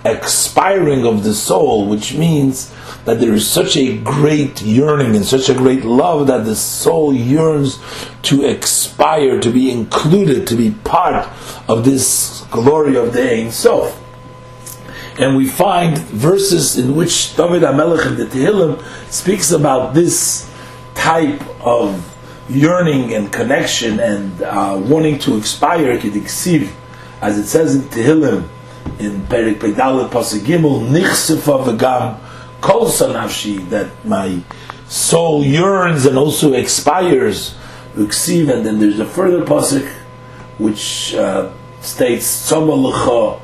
expiring 0.04 1.06
of 1.06 1.24
the 1.24 1.32
soul, 1.32 1.88
which 1.88 2.14
means 2.14 2.74
that 3.04 3.18
there 3.18 3.32
is 3.32 3.48
such 3.48 3.76
a 3.76 3.96
great 3.98 4.60
yearning 4.60 5.16
and 5.16 5.24
such 5.24 5.48
a 5.48 5.54
great 5.54 5.84
love 5.84 6.26
that 6.26 6.44
the 6.44 6.56
soul 6.56 7.14
yearns 7.14 7.78
to 8.22 8.44
expire, 8.44 9.40
to 9.40 9.50
be 9.50 9.70
included, 9.70 10.46
to 10.48 10.56
be 10.56 10.72
part 10.84 11.26
of 11.68 11.84
this 11.84 12.44
glory 12.50 12.96
of 12.96 13.12
the 13.12 13.22
Ein 13.22 13.50
Sof. 13.50 13.98
And 15.18 15.36
we 15.36 15.46
find 15.48 15.98
verses 15.98 16.76
in 16.76 16.96
which 16.96 17.36
David 17.36 17.62
HaMelech 17.62 18.06
in 18.06 18.16
the 18.16 18.26
Tehillim 18.26 18.82
speaks 19.10 19.50
about 19.50 19.94
this 19.94 20.51
type 21.02 21.42
of 21.66 21.98
yearning 22.48 23.12
and 23.12 23.32
connection 23.32 23.98
and 23.98 24.40
uh, 24.42 24.80
wanting 24.84 25.18
to 25.18 25.36
expire, 25.36 25.90
as 25.90 27.38
it 27.38 27.46
says 27.46 27.74
in 27.74 27.82
Tehillim, 27.82 28.48
in 29.00 29.20
Perik 29.22 29.58
Pedalet 29.58 30.10
Pasuk 30.10 30.40
Gimel, 30.40 30.88
Nichsefa 30.88 31.64
v'gam 31.64 32.20
kol 32.60 32.86
that 32.86 33.90
my 34.04 34.40
soul 34.86 35.44
yearns 35.44 36.06
and 36.06 36.16
also 36.16 36.52
expires, 36.52 37.56
Uksiv, 37.94 38.48
and 38.52 38.64
then 38.64 38.78
there's 38.78 39.00
a 39.00 39.04
further 39.04 39.44
Pasuk 39.44 39.88
which 40.58 41.16
uh, 41.16 41.50
states, 41.80 42.48
Tzoma 42.48 42.76
l'cha, 42.80 43.40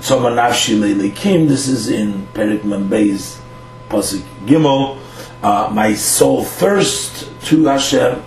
Tzoma 0.00 0.34
le'lekim, 0.34 1.46
this 1.46 1.68
is 1.68 1.88
in 1.88 2.26
Perik 2.34 2.62
Membei's 2.62 3.40
Pasuk 3.88 4.22
Gimel, 4.44 4.99
uh, 5.42 5.70
my 5.72 5.94
soul 5.94 6.44
thirsts 6.44 7.30
to 7.48 7.64
Hashem, 7.64 8.22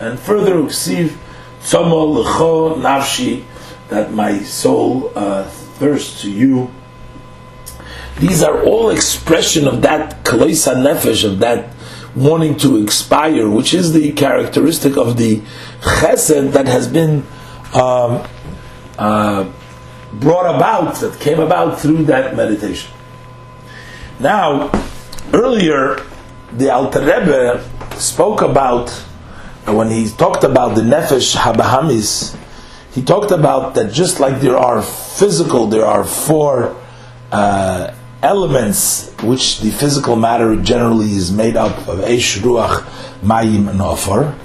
and 0.00 0.18
further 0.18 0.54
Uksiv, 0.54 1.16
Tzoma 1.60 2.22
l'cha 2.22 2.80
nafshi, 2.80 3.44
that 3.88 4.12
my 4.12 4.38
soul 4.40 5.12
uh, 5.14 5.44
thirsts 5.44 6.22
to 6.22 6.30
you. 6.30 6.70
These 8.18 8.42
are 8.42 8.62
all 8.64 8.90
expression 8.90 9.66
of 9.66 9.82
that 9.82 10.24
kaloisa 10.24 10.74
nefesh, 10.74 11.24
of 11.24 11.38
that 11.38 11.74
wanting 12.14 12.56
to 12.58 12.82
expire, 12.82 13.48
which 13.48 13.72
is 13.72 13.92
the 13.92 14.12
characteristic 14.12 14.96
of 14.96 15.16
the 15.16 15.40
chesed 15.80 16.52
that 16.52 16.66
has 16.66 16.88
been 16.88 17.24
um, 17.74 18.26
uh, 18.98 19.50
brought 20.14 20.54
about, 20.54 20.96
that 20.96 21.20
came 21.20 21.38
about 21.38 21.80
through 21.80 22.04
that 22.04 22.34
meditation. 22.36 22.92
Now, 24.18 24.70
earlier, 25.32 26.04
the 26.52 26.72
Alter 26.72 27.00
Rebbe 27.00 27.64
spoke 27.96 28.42
about 28.42 28.90
when 29.66 29.90
he 29.90 30.08
talked 30.08 30.44
about 30.44 30.74
the 30.74 30.82
nefesh 30.82 31.36
habahamis, 31.36 32.36
he 32.92 33.02
talked 33.02 33.30
about 33.30 33.74
that 33.74 33.92
just 33.92 34.18
like 34.18 34.40
there 34.40 34.56
are 34.56 34.82
physical, 34.82 35.66
there 35.66 35.84
are 35.84 36.04
four 36.04 36.74
uh, 37.30 37.94
elements 38.22 39.12
which 39.22 39.60
the 39.60 39.70
physical 39.70 40.16
matter 40.16 40.56
generally 40.56 41.12
is 41.12 41.30
made 41.30 41.56
up 41.56 41.86
of 41.86 42.00
esh, 42.00 42.38
ruach, 42.38 42.82
mayim, 43.20 43.68
and 43.68 44.40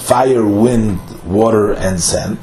fire, 0.00 0.46
wind, 0.46 1.00
water, 1.24 1.72
and 1.72 2.00
sand. 2.00 2.38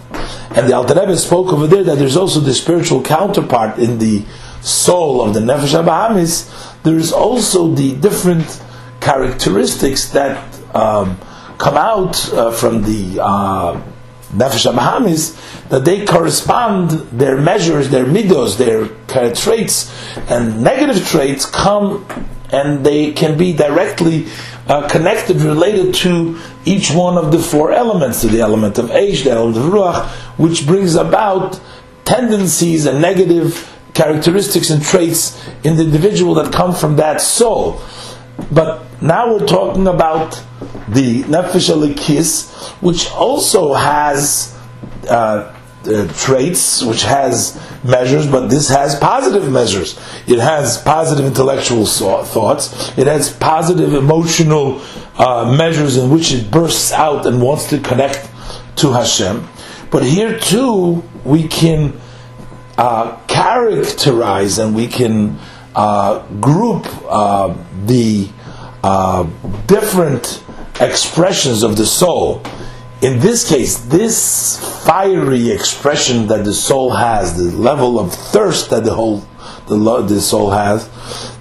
And 0.52 0.68
the 0.68 0.74
Alter 0.74 0.94
Rebbe 0.94 1.18
spoke 1.18 1.52
over 1.54 1.68
there 1.68 1.84
that 1.84 1.98
there's 1.98 2.18
also 2.18 2.40
the 2.40 2.54
spiritual 2.54 3.02
counterpart 3.02 3.80
in 3.80 3.98
the 3.98 4.26
soul 4.62 5.22
of 5.22 5.34
the 5.34 5.40
nefesh 5.40 5.74
habahamis. 5.74 6.84
There 6.84 6.98
is 6.98 7.12
also 7.12 7.74
the 7.74 7.96
different 7.96 8.62
characteristics 9.06 10.10
that 10.10 10.36
um, 10.74 11.16
come 11.60 11.78
out 11.78 12.16
uh, 12.34 12.52
from 12.52 12.82
the 12.82 13.22
uh, 13.22 13.80
Nefesh 14.34 14.66
HaBahamis, 14.70 15.70
that 15.70 15.86
they 15.86 16.06
correspond, 16.06 16.90
their 17.12 17.38
measures, 17.38 17.90
their 17.90 18.06
midos, 18.06 18.58
their 18.58 18.88
traits, 19.36 19.94
and 20.30 20.64
negative 20.64 21.08
traits 21.08 21.46
come 21.46 22.06
and 22.52 22.86
they 22.86 23.12
can 23.12 23.38
be 23.38 23.54
directly 23.54 24.28
uh, 24.68 24.88
connected, 24.90 25.38
related 25.38 25.94
to 25.94 26.40
each 26.66 26.92
one 26.92 27.18
of 27.18 27.32
the 27.32 27.40
four 27.40 27.72
elements, 27.72 28.22
to 28.22 28.28
the 28.28 28.42
element 28.42 28.78
of 28.80 28.86
Eish, 28.90 29.24
the 29.24 29.32
element 29.32 29.58
of 29.58 29.72
Ruach, 29.72 30.08
which 30.38 30.66
brings 30.66 30.96
about 30.96 31.60
tendencies 32.06 32.86
and 32.86 33.02
negative 33.02 33.72
characteristics 33.94 34.70
and 34.70 34.84
traits 34.84 35.42
in 35.64 35.78
the 35.78 35.84
individual 35.84 36.34
that 36.36 36.52
come 36.52 36.74
from 36.74 36.96
that 36.98 37.22
soul. 37.22 37.82
But 38.52 39.02
now 39.02 39.34
we're 39.34 39.48
talking 39.48 39.88
about 39.88 40.42
the 40.90 41.24
Nefesh 41.24 41.70
Alikis, 41.74 42.52
which 42.82 43.10
also 43.12 43.74
has 43.74 44.58
uh, 45.10 45.56
uh, 45.88 46.08
traits, 46.14 46.82
which 46.84 47.04
has 47.04 47.62
measures, 47.84 48.26
but 48.26 48.48
this 48.48 48.70
has 48.70 48.96
positive 48.96 49.52
measures. 49.52 50.00
It 50.28 50.40
has 50.40 50.82
positive 50.82 51.26
intellectual 51.26 51.86
thoughts. 51.86 52.98
It 52.98 53.08
has 53.08 53.32
positive 53.32 53.94
emotional 53.94 54.82
uh, 55.18 55.54
measures 55.58 55.98
in 55.98 56.10
which 56.10 56.34
it 56.34 56.50
bursts 56.50 56.92
out 56.92 57.26
and 57.26 57.42
wants 57.42 57.70
to 57.70 57.80
connect 57.80 58.30
to 58.78 58.92
Hashem. 58.92 59.48
But 59.92 60.04
here 60.04 60.40
too, 60.40 61.04
we 61.24 61.48
can 61.48 62.00
uh, 62.78 63.18
characterize 63.28 64.58
and 64.58 64.76
we 64.76 64.88
can 64.88 65.40
group 66.42 66.88
uh, 67.06 67.56
the 67.86 68.30
uh, 68.84 69.24
different 69.68 70.44
expressions 70.80 71.64
of 71.64 71.76
the 71.78 71.86
soul. 71.86 72.42
In 73.02 73.20
this 73.20 73.48
case, 73.48 73.78
this 73.78 74.86
fiery 74.86 75.52
expression 75.52 76.28
that 76.28 76.46
the 76.46 76.54
soul 76.54 76.92
has, 76.92 77.36
the 77.38 77.56
level 77.58 78.00
of 78.00 78.14
thirst 78.14 78.70
that 78.70 78.84
the 78.84 78.94
whole 78.94 79.24
the, 79.68 79.78
the 80.08 80.22
soul 80.22 80.52
has, 80.52 80.90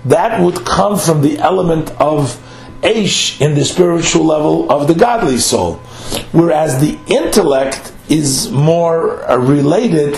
that 0.05 0.41
would 0.41 0.64
come 0.64 0.99
from 0.99 1.23
the 1.23 1.38
element 1.38 1.91
of 2.00 2.41
Aish 2.83 3.41
in 3.41 3.55
the 3.55 3.64
spiritual 3.64 4.25
level 4.25 4.71
of 4.71 4.88
the 4.88 4.95
godly 4.95 5.38
soul. 5.38 5.75
Whereas 6.33 6.81
the 6.81 6.99
intellect 7.07 7.93
is 8.09 8.50
more 8.50 9.29
uh, 9.31 9.37
related 9.37 10.14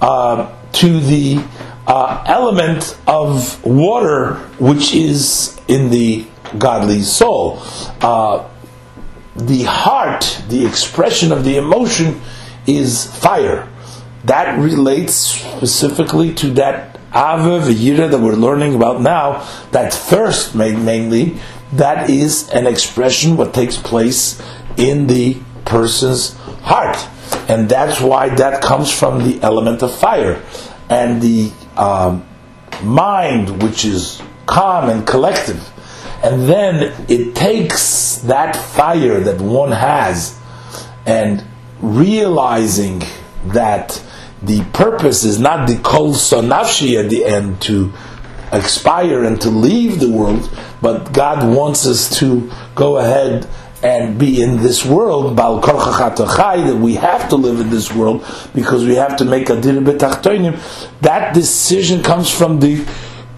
uh, 0.00 0.52
to 0.72 1.00
the 1.00 1.44
uh, 1.90 2.22
element 2.26 2.96
of 3.08 3.62
water, 3.64 4.34
which 4.60 4.94
is 4.94 5.58
in 5.66 5.90
the 5.90 6.24
godly 6.56 7.02
soul. 7.02 7.58
Uh, 8.00 8.48
the 9.34 9.64
heart, 9.64 10.40
the 10.48 10.64
expression 10.64 11.32
of 11.32 11.42
the 11.42 11.56
emotion, 11.56 12.20
is 12.66 13.06
fire. 13.18 13.68
That 14.24 14.56
relates 14.60 15.14
specifically 15.14 16.32
to 16.34 16.50
that 16.54 16.96
ava 17.10 17.58
v'yira 17.58 18.08
that 18.08 18.20
we're 18.20 18.34
learning 18.34 18.76
about 18.76 19.00
now. 19.00 19.44
That 19.72 19.92
thirst, 19.92 20.54
mainly, 20.54 21.38
that 21.72 22.08
is 22.08 22.48
an 22.50 22.68
expression 22.68 23.36
what 23.36 23.52
takes 23.52 23.76
place 23.76 24.40
in 24.76 25.08
the 25.08 25.38
person's 25.64 26.34
heart, 26.62 26.98
and 27.48 27.68
that's 27.68 28.00
why 28.00 28.28
that 28.36 28.62
comes 28.62 28.92
from 28.92 29.24
the 29.24 29.42
element 29.42 29.82
of 29.82 29.92
fire, 29.92 30.40
and 30.88 31.20
the 31.20 31.50
um, 31.80 32.26
mind, 32.82 33.62
which 33.62 33.84
is 33.84 34.22
calm 34.46 34.90
and 34.90 35.06
collective. 35.06 35.66
And 36.22 36.42
then 36.42 36.94
it 37.08 37.34
takes 37.34 38.16
that 38.26 38.54
fire 38.54 39.20
that 39.20 39.40
one 39.40 39.72
has 39.72 40.38
and 41.06 41.42
realizing 41.80 43.02
that 43.46 44.02
the 44.42 44.62
purpose 44.72 45.24
is 45.24 45.40
not 45.40 45.66
the 45.66 45.78
kol 45.78 46.12
sonafshi 46.12 47.02
at 47.02 47.08
the 47.08 47.24
end 47.24 47.62
to 47.62 47.92
expire 48.52 49.24
and 49.24 49.40
to 49.40 49.48
leave 49.48 50.00
the 50.00 50.10
world, 50.10 50.50
but 50.82 51.12
God 51.12 51.56
wants 51.56 51.86
us 51.86 52.18
to 52.18 52.50
go 52.74 52.98
ahead 52.98 53.48
and 53.82 54.18
be 54.18 54.42
in 54.42 54.58
this 54.58 54.84
world, 54.84 55.36
that 55.36 56.78
we 56.80 56.94
have 56.94 57.28
to 57.28 57.36
live 57.36 57.60
in 57.60 57.70
this 57.70 57.92
world 57.92 58.24
because 58.54 58.84
we 58.84 58.94
have 58.94 59.16
to 59.16 59.24
make 59.24 59.48
a 59.48 59.60
dir 59.60 59.80
betachtoinim. 59.80 60.58
That 61.00 61.34
decision 61.34 62.02
comes 62.02 62.30
from 62.30 62.60
the 62.60 62.86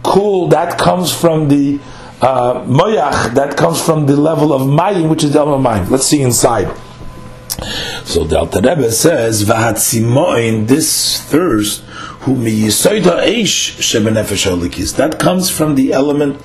cool, 0.03 0.49
that 0.49 0.79
comes 0.79 1.13
from 1.13 1.49
the 1.49 1.79
uh, 2.21 2.65
that 3.35 3.57
comes 3.57 3.81
from 3.85 4.07
the 4.07 4.17
level 4.17 4.53
of 4.53 4.63
mayim, 4.63 5.09
which 5.11 5.25
is 5.25 5.33
the 5.33 5.43
of 5.43 5.61
mayim. 5.61 5.91
Let's 5.91 6.07
see 6.07 6.23
inside. 6.23 6.75
So 8.05 8.25
the 8.25 8.39
Alter 8.39 8.61
Rebbe 8.61 8.91
says, 8.91 9.45
"Vahatzimoin 9.45 10.67
this 10.67 11.21
thirst, 11.21 11.83
who 12.23 12.35
miyisoida 12.35 13.25
eish 13.27 13.79
shebenefesh 13.79 14.51
olikis." 14.51 14.97
That 14.97 15.19
comes 15.19 15.51
from 15.51 15.75
the 15.75 15.93
element 15.93 16.37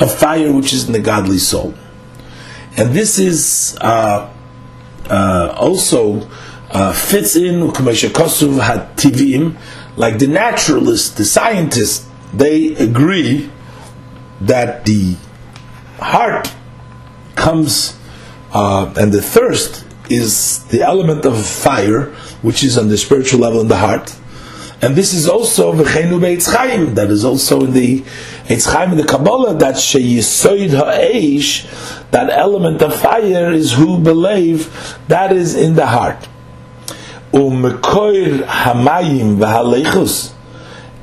of 0.00 0.14
fire, 0.14 0.52
which 0.52 0.72
is 0.72 0.86
in 0.86 0.92
the 0.92 1.00
godly 1.00 1.38
soul, 1.38 1.74
and 2.76 2.92
this 2.92 3.18
is 3.18 3.76
uh, 3.80 4.32
uh, 5.10 5.54
also 5.58 6.28
uh, 6.70 6.92
fits 6.92 7.36
in 7.36 7.72
like 9.96 10.18
the 10.18 10.26
naturalists, 10.26 11.10
the 11.10 11.24
scientists, 11.24 12.08
they 12.32 12.74
agree 12.76 13.50
that 14.40 14.86
the 14.86 15.16
heart 15.98 16.52
comes 17.36 17.98
uh, 18.52 18.92
and 18.98 19.12
the 19.12 19.22
thirst 19.22 19.84
is 20.10 20.64
the 20.64 20.82
element 20.82 21.24
of 21.24 21.44
fire, 21.44 22.06
which 22.42 22.64
is 22.64 22.76
on 22.76 22.88
the 22.88 22.98
spiritual 22.98 23.40
level 23.40 23.60
in 23.60 23.68
the 23.68 23.76
heart. 23.76 24.14
And 24.82 24.96
this 24.96 25.14
is 25.14 25.28
also. 25.28 25.72
That 25.72 27.08
is 27.10 27.24
also 27.24 27.64
in 27.64 27.72
the 27.72 28.04
etzchaim 28.46 28.92
in 28.92 28.98
the 28.98 29.04
Kabbalah 29.04 29.54
that 29.54 29.76
sheyisoid 29.76 30.70
ha'eish, 30.70 32.10
that 32.10 32.30
element 32.30 32.82
of 32.82 32.94
fire 32.94 33.50
is 33.50 33.72
who 33.72 33.98
believe 33.98 34.98
that 35.08 35.32
is 35.32 35.54
in 35.54 35.74
the 35.74 35.86
heart. 35.86 36.28
Umekoir 37.32 38.44
hamayim 38.44 39.38
v'halechus, 39.38 40.34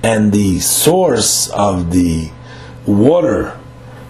and 0.04 0.32
the 0.32 0.60
source 0.60 1.50
of 1.50 1.92
the 1.92 2.30
water, 2.86 3.60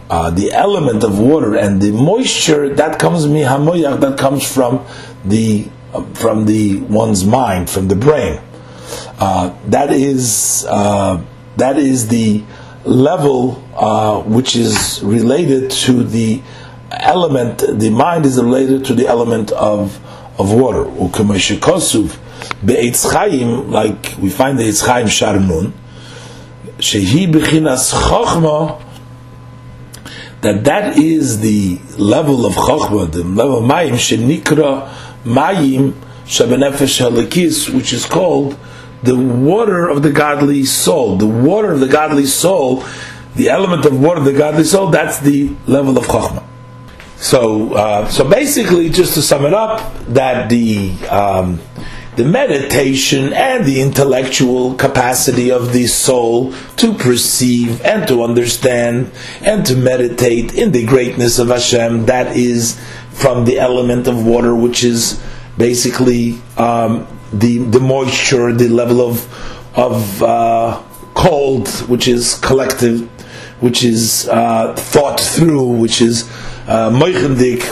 uh, 0.09 0.29
the 0.29 0.51
element 0.51 1.03
of 1.03 1.19
water 1.19 1.55
and 1.55 1.81
the 1.81 1.91
moisture 1.91 2.73
that 2.75 2.99
comes 2.99 3.25
mihamoyach, 3.25 3.99
that 4.01 4.17
comes 4.17 4.51
from 4.51 4.85
the 5.25 5.67
from 6.13 6.45
the 6.45 6.79
one's 6.81 7.25
mind, 7.25 7.69
from 7.69 7.87
the 7.87 7.95
brain. 7.95 8.39
Uh, 9.19 9.55
that 9.67 9.91
is 9.91 10.65
uh, 10.69 11.23
that 11.57 11.77
is 11.77 12.07
the 12.07 12.43
level 12.85 13.63
uh, 13.75 14.21
which 14.21 14.55
is 14.55 15.01
related 15.03 15.71
to 15.71 16.03
the 16.03 16.41
element. 16.91 17.59
The 17.59 17.89
mind 17.89 18.25
is 18.25 18.41
related 18.41 18.85
to 18.85 18.93
the 18.93 19.07
element 19.07 19.51
of 19.51 19.99
of 20.39 20.53
water. 20.53 20.85
Like 20.85 21.13
we 24.19 24.29
find 24.29 24.57
the 24.57 24.63
Eitzchaim 24.63 25.07
Sharmun 25.07 25.73
shehi 26.77 27.29
that 30.41 30.63
that 30.63 30.97
is 30.97 31.41
the 31.41 31.77
level 31.97 32.45
of 32.45 32.53
chokhma, 32.53 33.11
the 33.11 33.23
level 33.25 33.57
of 33.57 33.63
mayim 33.69 33.93
shenikra 33.95 34.89
mayim 35.25 35.91
shabenefesh 36.25 37.73
which 37.75 37.91
is 37.91 38.05
called 38.05 38.57
the 39.03 39.17
water 39.17 39.87
of 39.87 40.03
the 40.03 40.11
godly 40.11 40.65
soul. 40.65 41.17
The 41.17 41.27
water 41.27 41.71
of 41.71 41.79
the 41.79 41.87
godly 41.87 42.25
soul, 42.25 42.83
the 43.35 43.49
element 43.49 43.85
of 43.85 43.99
water 43.99 44.19
of 44.19 44.25
the 44.25 44.33
godly 44.33 44.63
soul, 44.63 44.89
that's 44.89 45.19
the 45.19 45.55
level 45.67 45.97
of 45.97 46.05
chokhmah. 46.05 46.45
So, 47.17 47.73
uh, 47.73 48.07
so 48.07 48.29
basically, 48.29 48.89
just 48.89 49.13
to 49.15 49.21
sum 49.21 49.45
it 49.45 49.53
up, 49.53 49.93
that 50.07 50.49
the 50.49 50.91
um, 51.07 51.59
the 52.15 52.25
meditation 52.25 53.31
and 53.31 53.65
the 53.65 53.81
intellectual 53.81 54.75
capacity 54.75 55.51
of 55.51 55.71
the 55.71 55.87
soul 55.87 56.53
to 56.75 56.93
perceive 56.93 57.81
and 57.81 58.05
to 58.09 58.23
understand 58.23 59.09
and 59.41 59.65
to 59.65 59.75
meditate 59.75 60.53
in 60.53 60.73
the 60.73 60.85
greatness 60.85 61.39
of 61.39 61.47
Hashem. 61.47 62.07
That 62.07 62.35
is 62.35 62.77
from 63.11 63.45
the 63.45 63.59
element 63.59 64.07
of 64.07 64.25
water, 64.25 64.53
which 64.53 64.83
is 64.83 65.21
basically 65.57 66.41
um, 66.57 67.07
the 67.31 67.59
the 67.59 67.79
moisture, 67.79 68.53
the 68.53 68.69
level 68.69 69.01
of 69.01 69.27
of 69.77 70.23
uh, 70.23 70.81
cold, 71.13 71.67
which 71.89 72.07
is 72.07 72.35
collective, 72.39 73.07
which 73.61 73.83
is 73.83 74.27
uh, 74.29 74.75
thought 74.75 75.19
through, 75.19 75.77
which 75.77 76.01
is 76.01 76.29
uh, 76.67 76.91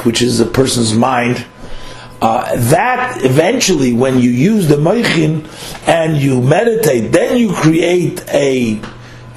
which 0.04 0.22
is 0.22 0.40
a 0.40 0.46
person's 0.46 0.94
mind. 0.94 1.46
Uh, 2.20 2.56
that 2.56 3.24
eventually, 3.24 3.94
when 3.94 4.18
you 4.20 4.32
use 4.32 4.68
the 4.68 4.76
moichin 4.76 5.46
and 5.88 6.18
you 6.18 6.42
meditate, 6.42 7.12
then 7.12 7.38
you 7.38 7.54
create 7.54 8.24
a 8.30 8.82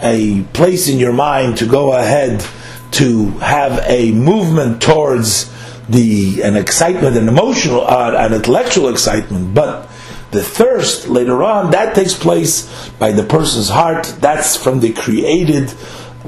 a 0.03 0.43
place 0.55 0.89
in 0.89 0.99
your 0.99 1.13
mind 1.13 1.59
to 1.59 1.67
go 1.67 1.93
ahead 1.93 2.45
to 2.93 3.29
have 3.39 3.85
a 3.87 4.13
movement 4.13 4.81
towards 4.81 5.51
the 5.89 6.43
an 6.43 6.57
excitement, 6.57 7.17
an 7.17 7.29
emotional, 7.29 7.83
uh, 7.83 8.15
an 8.17 8.33
intellectual 8.33 8.89
excitement, 8.89 9.55
but 9.55 9.90
the 10.31 10.43
thirst 10.43 11.09
later 11.09 11.43
on 11.43 11.73
that 11.73 11.95
takes 11.95 12.15
place 12.15 12.89
by 12.99 13.13
the 13.13 13.25
person's 13.25 13.69
heart. 13.69 14.05
That's 14.21 14.57
from 14.57 14.81
the 14.81 14.93
created 14.93 15.75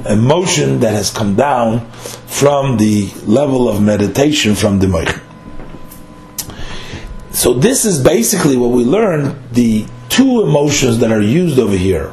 emotion 0.08 0.80
that 0.80 0.92
has 0.92 1.10
come 1.10 1.36
down 1.36 1.88
from 1.90 2.78
the 2.78 3.10
level 3.24 3.68
of 3.68 3.82
meditation 3.82 4.54
from 4.54 4.78
the 4.78 4.86
moich. 4.86 5.20
So 7.32 7.54
this 7.54 7.84
is 7.84 8.02
basically 8.02 8.56
what 8.56 8.70
we 8.70 8.84
learned. 8.84 9.36
The 9.52 9.86
two 10.08 10.42
emotions 10.42 10.98
that 10.98 11.10
are 11.10 11.20
used 11.20 11.58
over 11.58 11.76
here. 11.76 12.10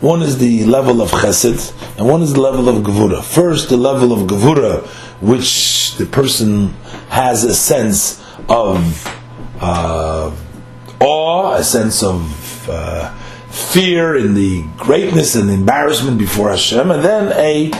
One 0.00 0.22
is 0.22 0.38
the 0.38 0.64
level 0.64 1.02
of 1.02 1.10
chesed, 1.10 1.74
and 1.98 2.08
one 2.08 2.22
is 2.22 2.32
the 2.32 2.40
level 2.40 2.68
of 2.68 2.82
gevura. 2.82 3.22
First, 3.22 3.68
the 3.68 3.76
level 3.76 4.12
of 4.12 4.28
gevura, 4.28 4.86
which 5.20 5.96
the 5.96 6.06
person 6.06 6.68
has 7.10 7.44
a 7.44 7.54
sense 7.54 8.18
of 8.48 8.78
uh, 9.60 10.34
awe, 11.00 11.54
a 11.54 11.64
sense 11.64 12.02
of 12.02 12.68
uh, 12.68 13.14
fear 13.48 14.16
in 14.16 14.34
the 14.34 14.64
greatness 14.76 15.34
and 15.34 15.50
embarrassment 15.50 16.18
before 16.18 16.50
Hashem, 16.50 16.90
and 16.90 17.04
then 17.04 17.32
a 17.36 17.72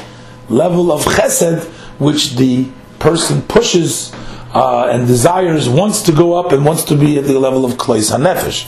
level 0.49 0.91
of 0.91 1.05
chesed, 1.05 1.65
which 1.99 2.37
the 2.37 2.69
person 2.99 3.43
pushes 3.43 4.13
uh, 4.53 4.89
and 4.91 5.07
desires, 5.07 5.69
wants 5.69 6.03
to 6.03 6.13
go 6.13 6.35
up 6.35 6.53
and 6.53 6.65
wants 6.65 6.85
to 6.85 6.97
be 6.97 7.19
at 7.19 7.25
the 7.25 7.39
level 7.39 7.65
of 7.65 7.73
Klais 7.73 8.11
HaNefesh. 8.11 8.67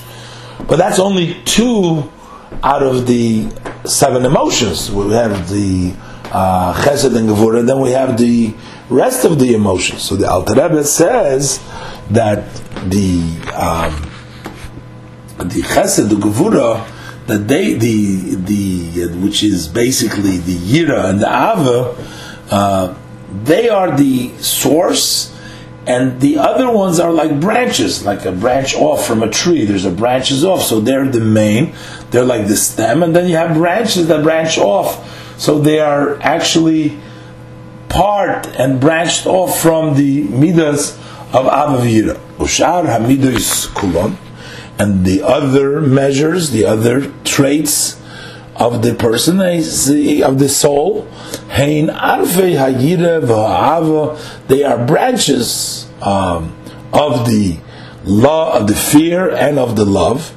But 0.68 0.76
that's 0.76 0.98
only 0.98 1.42
two 1.44 2.10
out 2.62 2.82
of 2.82 3.06
the 3.06 3.50
seven 3.84 4.24
emotions. 4.24 4.90
We 4.90 5.12
have 5.12 5.48
the 5.48 5.94
uh, 6.26 6.74
chesed 6.84 7.16
and 7.16 7.28
gevura, 7.28 7.60
and 7.60 7.68
then 7.68 7.80
we 7.80 7.90
have 7.90 8.16
the 8.16 8.54
rest 8.88 9.24
of 9.24 9.38
the 9.38 9.54
emotions. 9.54 10.02
So 10.02 10.16
the 10.16 10.30
Alter 10.30 10.54
Rebbe 10.54 10.84
says 10.84 11.58
that 12.10 12.54
the 12.88 13.22
um, 13.54 14.11
the 15.38 15.62
chesed, 15.62 16.08
the 16.08 16.14
gevura, 16.14 16.86
that 17.26 17.48
they 17.48 17.74
the 17.74 18.34
the 18.34 19.06
which 19.18 19.42
is 19.42 19.68
basically 19.68 20.38
the 20.38 20.56
yira 20.56 21.10
and 21.10 21.20
the 21.20 21.26
ava, 21.26 21.96
uh, 22.50 22.94
they 23.44 23.68
are 23.68 23.96
the 23.96 24.36
source. 24.38 25.30
And 25.84 26.20
the 26.20 26.38
other 26.38 26.70
ones 26.70 27.00
are 27.00 27.10
like 27.10 27.40
branches, 27.40 28.04
like 28.04 28.24
a 28.24 28.30
branch 28.30 28.76
off 28.76 29.04
from 29.04 29.24
a 29.24 29.28
tree. 29.28 29.64
There's 29.64 29.84
a 29.84 29.90
branches 29.90 30.44
off, 30.44 30.62
so 30.62 30.78
they're 30.78 31.08
the 31.08 31.18
main. 31.18 31.74
They're 32.10 32.24
like 32.24 32.46
the 32.46 32.56
stem, 32.56 33.02
and 33.02 33.16
then 33.16 33.28
you 33.28 33.34
have 33.34 33.56
branches 33.56 34.06
that 34.06 34.22
branch 34.22 34.58
off. 34.58 35.40
So 35.40 35.58
they 35.58 35.80
are 35.80 36.20
actually 36.22 37.00
part 37.88 38.46
and 38.46 38.80
branched 38.80 39.26
off 39.26 39.60
from 39.60 39.96
the 39.96 40.22
midas 40.22 40.92
of 41.32 41.46
Avavira. 41.46 42.16
Ushar 42.38 42.84
Hamidas 42.84 43.66
Kulon 43.74 44.16
and 44.78 45.04
the 45.04 45.22
other 45.22 45.80
measures, 45.80 46.50
the 46.50 46.64
other 46.64 47.12
traits 47.24 48.00
of 48.56 48.82
the 48.82 48.94
person, 48.94 49.40
of 49.40 50.38
the 50.38 50.48
soul, 50.48 51.08
they 54.48 54.64
are 54.64 54.86
branches 54.86 55.86
um, 56.02 56.56
of 56.92 57.26
the 57.26 57.58
law, 58.04 58.58
of 58.58 58.66
the 58.66 58.74
fear, 58.74 59.30
and 59.30 59.58
of 59.58 59.76
the 59.76 59.84
love. 59.84 60.34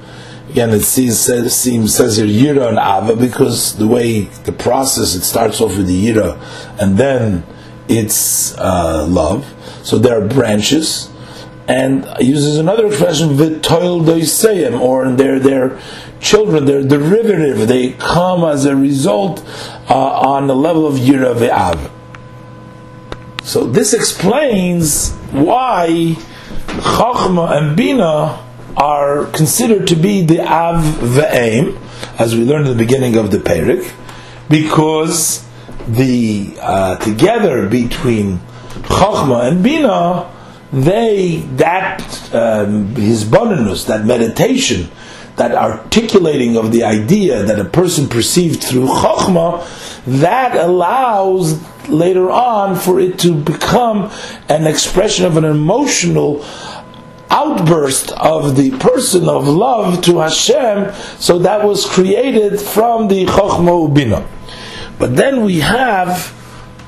Again, 0.49 0.69
it 0.69 0.81
seems, 0.81 1.19
says, 1.19 1.55
seems, 1.55 1.95
says 1.95 2.17
here 2.17 2.25
Yira 2.25 2.69
and 2.69 2.77
Ava 2.77 3.19
because 3.19 3.75
the 3.77 3.87
way 3.87 4.21
the 4.21 4.53
process, 4.53 5.15
it 5.15 5.23
starts 5.23 5.59
off 5.59 5.75
with 5.75 5.87
the 5.87 6.07
Yira 6.07 6.39
and 6.79 6.97
then 6.97 7.43
it's 7.89 8.57
uh, 8.57 9.05
love. 9.05 9.45
So 9.83 9.97
there 9.97 10.23
are 10.23 10.27
branches 10.27 11.09
and 11.67 12.05
uses 12.19 12.57
another 12.57 12.87
expression 12.87 13.29
v'toil 13.29 14.03
doiseyim, 14.05 14.79
or 14.79 15.11
they're 15.11 15.39
their 15.39 15.79
children, 16.19 16.65
they're 16.65 16.83
derivative. 16.83 17.67
They 17.67 17.93
come 17.93 18.43
as 18.43 18.65
a 18.65 18.75
result 18.75 19.43
uh, 19.89 19.95
on 19.95 20.47
the 20.47 20.55
level 20.55 20.85
of 20.85 20.95
yira 20.95 21.35
ve'av. 21.35 21.91
So 23.43 23.65
this 23.65 23.93
explains 23.93 25.11
why 25.31 26.15
chachma 26.67 27.57
and 27.57 27.75
bina 27.75 28.43
are 28.77 29.25
considered 29.25 29.87
to 29.87 29.95
be 29.95 30.21
the 30.21 30.41
av 30.41 30.83
ve'aim, 30.83 31.79
as 32.19 32.35
we 32.35 32.43
learned 32.43 32.67
in 32.67 32.77
the 32.77 32.83
beginning 32.83 33.15
of 33.15 33.31
the 33.31 33.37
perik, 33.37 33.91
because 34.49 35.47
the 35.87 36.55
uh, 36.59 36.97
together 36.97 37.67
between 37.67 38.39
chachma 38.83 39.47
and 39.47 39.63
bina 39.63 40.31
they 40.75 41.37
that 41.55 42.01
um, 42.33 42.93
hisbonenus, 42.95 43.87
that 43.87 44.05
meditation, 44.05 44.89
that 45.37 45.53
articulating 45.53 46.57
of 46.57 46.71
the 46.71 46.83
idea 46.83 47.43
that 47.43 47.59
a 47.59 47.65
person 47.65 48.09
perceived 48.09 48.61
through 48.61 48.87
chokhmah, 48.87 50.03
that 50.19 50.55
allows 50.57 51.61
later 51.87 52.29
on 52.29 52.75
for 52.75 52.99
it 52.99 53.17
to 53.19 53.33
become 53.33 54.11
an 54.49 54.67
expression 54.67 55.25
of 55.25 55.37
an 55.37 55.45
emotional 55.45 56.43
outburst 57.29 58.11
of 58.13 58.55
the 58.57 58.71
person 58.77 59.29
of 59.29 59.47
love 59.47 60.03
to 60.03 60.19
Hashem. 60.19 60.93
So 61.19 61.39
that 61.39 61.65
was 61.65 61.85
created 61.85 62.59
from 62.59 63.07
the 63.07 63.25
chokhmah 63.25 63.89
ubina. 63.89 64.27
But 64.99 65.15
then 65.15 65.43
we 65.43 65.59
have 65.61 66.33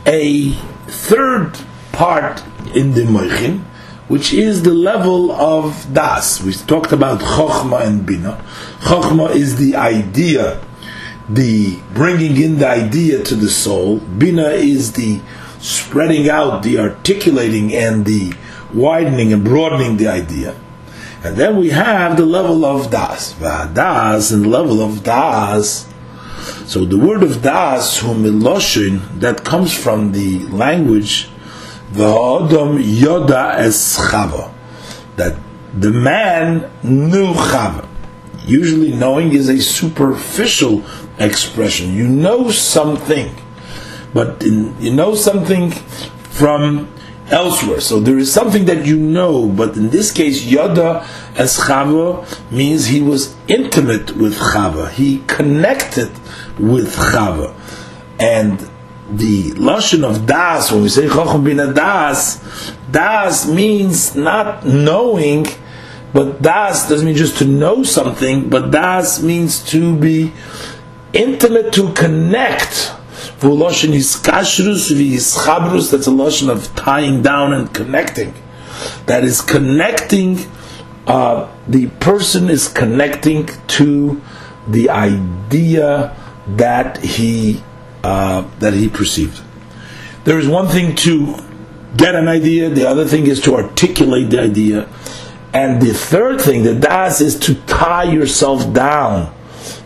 a 0.05 0.51
third 0.87 1.57
part 1.91 2.43
in 2.75 2.93
the 2.93 3.01
Moichin, 3.01 3.63
which 4.07 4.33
is 4.33 4.63
the 4.63 4.73
level 4.73 5.31
of 5.31 5.87
Das. 5.93 6.41
We 6.41 6.53
talked 6.53 6.91
about 6.91 7.19
Chokhmah 7.19 7.85
and 7.85 8.05
Bina. 8.05 8.43
Chokhmah 8.79 9.35
is 9.35 9.57
the 9.57 9.75
idea, 9.75 10.61
the 11.29 11.79
bringing 11.93 12.41
in 12.41 12.59
the 12.59 12.67
idea 12.67 13.23
to 13.23 13.35
the 13.35 13.49
soul. 13.49 13.99
Bina 13.99 14.49
is 14.49 14.93
the 14.93 15.21
spreading 15.59 16.29
out, 16.29 16.63
the 16.63 16.79
articulating, 16.79 17.73
and 17.73 18.05
the 18.05 18.33
widening 18.73 19.33
and 19.33 19.43
broadening 19.43 19.97
the 19.97 20.07
idea. 20.07 20.55
And 21.23 21.35
then 21.35 21.57
we 21.57 21.71
have 21.71 22.15
the 22.15 22.25
level 22.25 22.63
of 22.63 22.89
Das. 22.89 23.33
Das 23.33 24.31
and 24.31 24.45
the 24.45 24.49
level 24.49 24.81
of 24.81 25.03
Das. 25.03 25.87
So 26.65 26.85
the 26.85 26.97
word 26.97 27.23
of 27.23 27.41
Das, 27.41 28.01
humiloshin, 28.01 29.19
that 29.19 29.43
comes 29.43 29.73
from 29.73 30.13
the 30.13 30.39
language 30.47 31.29
V'odom 31.91 32.81
yoda 32.81 33.55
es 33.57 33.97
chava. 33.97 34.53
That 35.15 35.35
the 35.77 35.91
man 35.91 36.69
knew 36.83 37.33
chava. 37.33 37.87
Usually 38.45 38.93
knowing 38.93 39.33
is 39.33 39.49
a 39.49 39.59
superficial 39.61 40.83
expression. 41.19 41.93
You 41.93 42.07
know 42.07 42.49
something, 42.49 43.35
but 44.13 44.41
in, 44.43 44.79
you 44.81 44.93
know 44.93 45.15
something 45.15 45.71
from 45.71 46.87
elsewhere. 47.29 47.81
So 47.81 47.99
there 47.99 48.17
is 48.17 48.31
something 48.31 48.65
that 48.65 48.85
you 48.85 48.97
know, 48.97 49.47
but 49.47 49.75
in 49.75 49.89
this 49.89 50.11
case, 50.11 50.45
Yoda 50.45 51.05
as 51.35 51.57
Chava 51.57 52.25
means 52.51 52.85
he 52.85 53.01
was 53.01 53.35
intimate 53.47 54.15
with 54.15 54.35
Chava. 54.35 54.89
He 54.91 55.23
connected 55.27 56.11
with 56.57 56.95
Chava. 56.95 57.53
And 58.19 58.69
the 59.09 59.51
lashon 59.51 60.03
of 60.03 60.25
das 60.25 60.71
when 60.71 60.83
we 60.83 60.89
say 60.89 61.07
chacham 61.07 61.43
bin 61.43 61.57
das 61.57 62.73
das 62.91 63.47
means 63.47 64.15
not 64.15 64.65
knowing 64.65 65.45
but 66.13 66.41
das 66.41 66.89
doesn't 66.89 67.05
mean 67.05 67.15
just 67.15 67.37
to 67.37 67.45
know 67.45 67.83
something 67.83 68.49
but 68.49 68.71
das 68.71 69.21
means 69.21 69.63
to 69.63 69.95
be 69.97 70.31
intimate 71.13 71.73
to 71.73 71.91
connect. 71.93 72.93
V'loshin 73.39 73.93
is 73.93 74.15
kashrus 74.15 74.91
v'yischabros 74.91 75.91
that's 75.91 76.07
a 76.07 76.11
lashon 76.11 76.49
of 76.49 76.73
tying 76.75 77.21
down 77.21 77.53
and 77.53 77.73
connecting. 77.73 78.33
That 79.05 79.23
is 79.23 79.41
connecting 79.41 80.39
uh, 81.07 81.49
the 81.67 81.87
person 82.01 82.49
is 82.49 82.67
connecting 82.67 83.49
to 83.67 84.21
the 84.67 84.89
idea 84.89 86.15
that 86.47 87.01
he 87.01 87.63
uh, 88.03 88.49
that 88.59 88.73
he 88.73 88.87
perceived. 88.89 89.41
There 90.23 90.39
is 90.39 90.47
one 90.47 90.67
thing 90.67 90.95
to 90.97 91.35
get 91.95 92.15
an 92.15 92.27
idea. 92.27 92.69
The 92.69 92.87
other 92.87 93.05
thing 93.05 93.27
is 93.27 93.41
to 93.41 93.55
articulate 93.55 94.29
the 94.29 94.41
idea. 94.41 94.89
And 95.53 95.81
the 95.81 95.93
third 95.93 96.41
thing, 96.41 96.63
the 96.63 96.75
das, 96.75 97.21
is 97.21 97.39
to 97.39 97.55
tie 97.65 98.03
yourself 98.03 98.73
down 98.73 99.33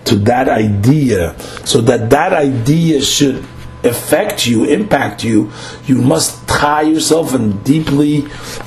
to 0.06 0.15
that 0.15 0.50
idea 0.50 1.38
so 1.65 1.82
that 1.82 2.10
that 2.10 2.34
idea 2.34 3.02
should 3.02 3.45
affect 3.84 4.45
you, 4.45 4.65
impact 4.65 5.24
you. 5.24 5.52
You 5.86 6.02
must 6.02 6.47
tie 6.47 6.82
yourself 6.82 7.34
and 7.34 7.63
deeply 7.63 8.26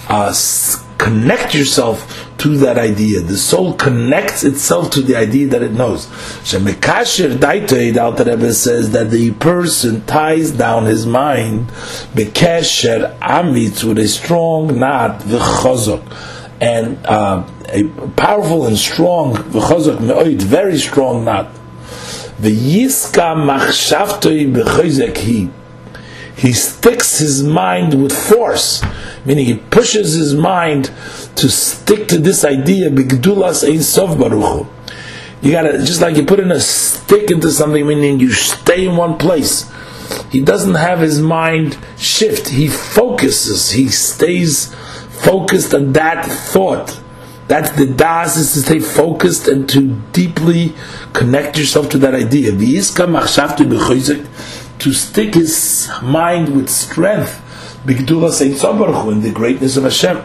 uh, 0.08 0.32
connect 0.98 1.54
yourself 1.54 2.30
to 2.38 2.56
that 2.58 2.78
idea. 2.78 3.20
The 3.20 3.36
soul 3.36 3.74
connects 3.74 4.44
itself 4.44 4.90
to 4.90 5.02
the 5.02 5.16
idea 5.16 5.46
that 5.48 5.62
it 5.62 5.72
knows. 5.72 6.06
Shemekasher 6.44 7.36
Daitoid, 7.38 8.16
the 8.16 8.24
Rebbe 8.24 8.52
says 8.52 8.90
that 8.92 9.10
the 9.10 9.32
person 9.32 10.04
ties 10.04 10.50
down 10.50 10.86
his 10.86 11.06
mind 11.06 11.68
bekesher 12.14 13.18
amitz 13.18 13.84
with 13.84 13.98
a 13.98 14.08
strong 14.08 14.78
knot 14.78 15.20
v'chazok 15.20 16.02
and 16.60 17.04
uh, 17.06 17.46
a 17.68 17.84
powerful 18.16 18.66
and 18.66 18.78
strong 18.78 19.34
v'chazok 19.34 20.00
me'oid, 20.00 20.42
very 20.42 20.78
strong 20.78 21.24
knot. 21.24 21.50
V'yiska 22.40 23.36
machshavtoi 23.36 24.52
b'chazek 24.52 25.16
he 25.16 25.50
he 26.36 26.52
sticks 26.52 27.18
his 27.18 27.42
mind 27.42 28.02
with 28.02 28.12
force, 28.12 28.82
meaning 29.24 29.46
he 29.46 29.56
pushes 29.56 30.14
his 30.14 30.34
mind 30.34 30.90
to 31.36 31.48
stick 31.48 32.08
to 32.08 32.18
this 32.18 32.44
idea, 32.44 32.90
bigdulas 32.90 33.68
ein 33.68 33.82
sov 33.82 34.16
baruchu. 34.16 34.66
You 35.42 35.52
gotta, 35.52 35.78
just 35.78 36.00
like 36.00 36.16
you 36.16 36.24
put 36.24 36.40
in 36.40 36.50
a 36.50 36.60
stick 36.60 37.30
into 37.30 37.50
something, 37.50 37.86
meaning 37.86 38.20
you 38.20 38.32
stay 38.32 38.86
in 38.86 38.96
one 38.96 39.18
place. 39.18 39.70
He 40.30 40.40
doesn't 40.40 40.74
have 40.74 41.00
his 41.00 41.20
mind 41.20 41.78
shift, 41.98 42.48
he 42.48 42.68
focuses, 42.68 43.70
he 43.70 43.88
stays 43.88 44.74
focused 45.22 45.74
on 45.74 45.92
that 45.92 46.24
thought. 46.24 47.00
That's 47.46 47.70
the 47.72 47.86
das 47.86 48.36
is 48.36 48.52
to 48.54 48.60
stay 48.60 48.78
focused 48.78 49.48
and 49.48 49.68
to 49.68 49.96
deeply 50.12 50.72
connect 51.12 51.58
yourself 51.58 51.90
to 51.90 51.98
that 51.98 52.14
idea 52.14 52.52
to 54.78 54.92
stick 54.92 55.34
his 55.34 55.90
mind 56.02 56.56
with 56.56 56.68
strength 56.70 57.43
bigdula 57.84 58.30
Saint 58.30 58.60
Baruch 58.60 59.12
in 59.12 59.20
the 59.20 59.30
greatness 59.30 59.76
of 59.76 59.84
Hashem. 59.84 60.22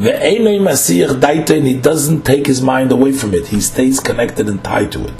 And 0.00 1.66
he 1.66 1.74
doesn't 1.80 2.22
take 2.22 2.46
his 2.46 2.62
mind 2.62 2.92
away 2.92 3.12
from 3.12 3.34
it. 3.34 3.48
He 3.48 3.60
stays 3.60 3.98
connected 3.98 4.48
and 4.48 4.62
tied 4.62 4.92
to 4.92 5.04
it. 5.06 5.14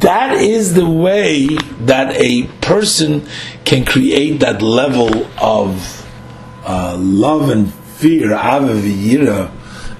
That 0.00 0.36
is 0.36 0.74
the 0.74 0.88
way 0.88 1.48
that 1.80 2.14
a 2.16 2.46
person 2.60 3.26
can 3.64 3.84
create 3.84 4.38
that 4.38 4.62
level 4.62 5.26
of 5.40 6.06
uh, 6.64 6.96
love 6.96 7.50
and 7.50 7.74
fear, 7.74 8.28
avaviyira, 8.28 9.50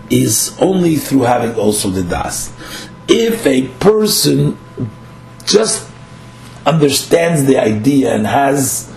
is 0.08 0.56
only 0.60 0.96
through 0.96 1.22
having 1.22 1.56
also 1.56 1.90
the 1.90 2.04
das. 2.04 2.52
If 3.08 3.44
a 3.44 3.66
person 3.78 4.56
just 5.44 5.90
understands 6.64 7.46
the 7.46 7.58
idea 7.58 8.14
and 8.14 8.26
has 8.26 8.91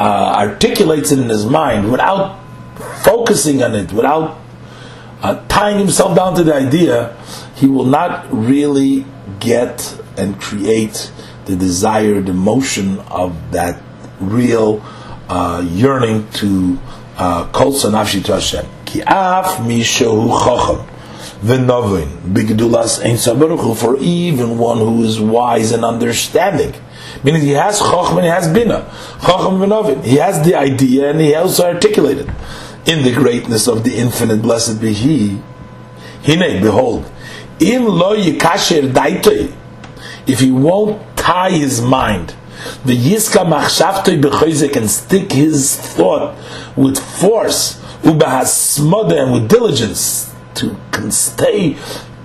uh, 0.00 0.34
articulates 0.34 1.12
it 1.12 1.18
in 1.18 1.28
his 1.28 1.44
mind 1.44 1.92
without 1.92 2.40
focusing 3.04 3.62
on 3.62 3.74
it, 3.74 3.92
without 3.92 4.38
uh, 5.22 5.46
tying 5.46 5.78
himself 5.78 6.16
down 6.16 6.34
to 6.34 6.42
the 6.42 6.54
idea, 6.54 7.14
he 7.54 7.66
will 7.66 7.84
not 7.84 8.26
really 8.32 9.04
get 9.40 10.00
and 10.16 10.40
create 10.40 11.12
the 11.44 11.54
desired 11.54 12.30
emotion 12.30 12.98
of 13.10 13.52
that 13.52 13.82
real 14.20 14.82
uh, 15.28 15.62
yearning 15.70 16.26
to 16.32 16.78
uh, 17.18 17.46
kol 17.52 17.72
sanafshi 17.72 18.24
to 18.24 18.32
Hashem. 18.32 18.66
Ki 18.86 19.02
af 19.02 19.58
mishahu 19.58 20.28
chacham 20.42 20.86
v'novin 21.42 22.08
b'gedulas 22.32 23.04
ein 23.04 23.18
for 23.76 23.98
even 23.98 24.56
one 24.56 24.78
who 24.78 25.04
is 25.04 25.20
wise 25.20 25.72
and 25.72 25.84
understanding 25.84 26.72
Meaning 27.22 27.42
he 27.42 27.50
has 27.50 27.78
Chacham 27.78 28.18
and 28.18 28.24
he 28.24 28.30
has 28.30 28.48
Bina. 28.52 28.86
Chacham 29.20 29.58
Vinovin. 29.58 30.04
He 30.04 30.16
has 30.16 30.44
the 30.44 30.54
idea 30.54 31.10
and 31.10 31.20
he 31.20 31.34
also 31.34 31.64
articulated 31.64 32.30
in 32.86 33.04
the 33.04 33.12
greatness 33.12 33.68
of 33.68 33.84
the 33.84 33.96
infinite 33.96 34.42
blessed 34.42 34.80
be 34.80 34.92
he. 34.92 35.40
Hine, 36.24 36.62
behold, 36.62 37.10
im 37.60 37.84
lo 37.84 38.16
yikasher 38.16 38.92
daitoi, 38.92 39.54
if 40.26 40.40
he 40.40 40.50
won't 40.50 41.00
tie 41.16 41.50
his 41.50 41.80
mind, 41.80 42.34
the 42.84 42.96
yiska 42.96 43.44
machshavtoi 43.44 44.20
bechoize 44.20 44.72
can 44.72 44.88
stick 44.88 45.32
his 45.32 45.76
thought 45.76 46.36
with 46.76 46.98
force, 46.98 47.80
ubahasmoda 48.02 49.22
and 49.22 49.32
with 49.32 49.48
diligence 49.48 50.34
to 50.54 50.76
stay 51.10 51.76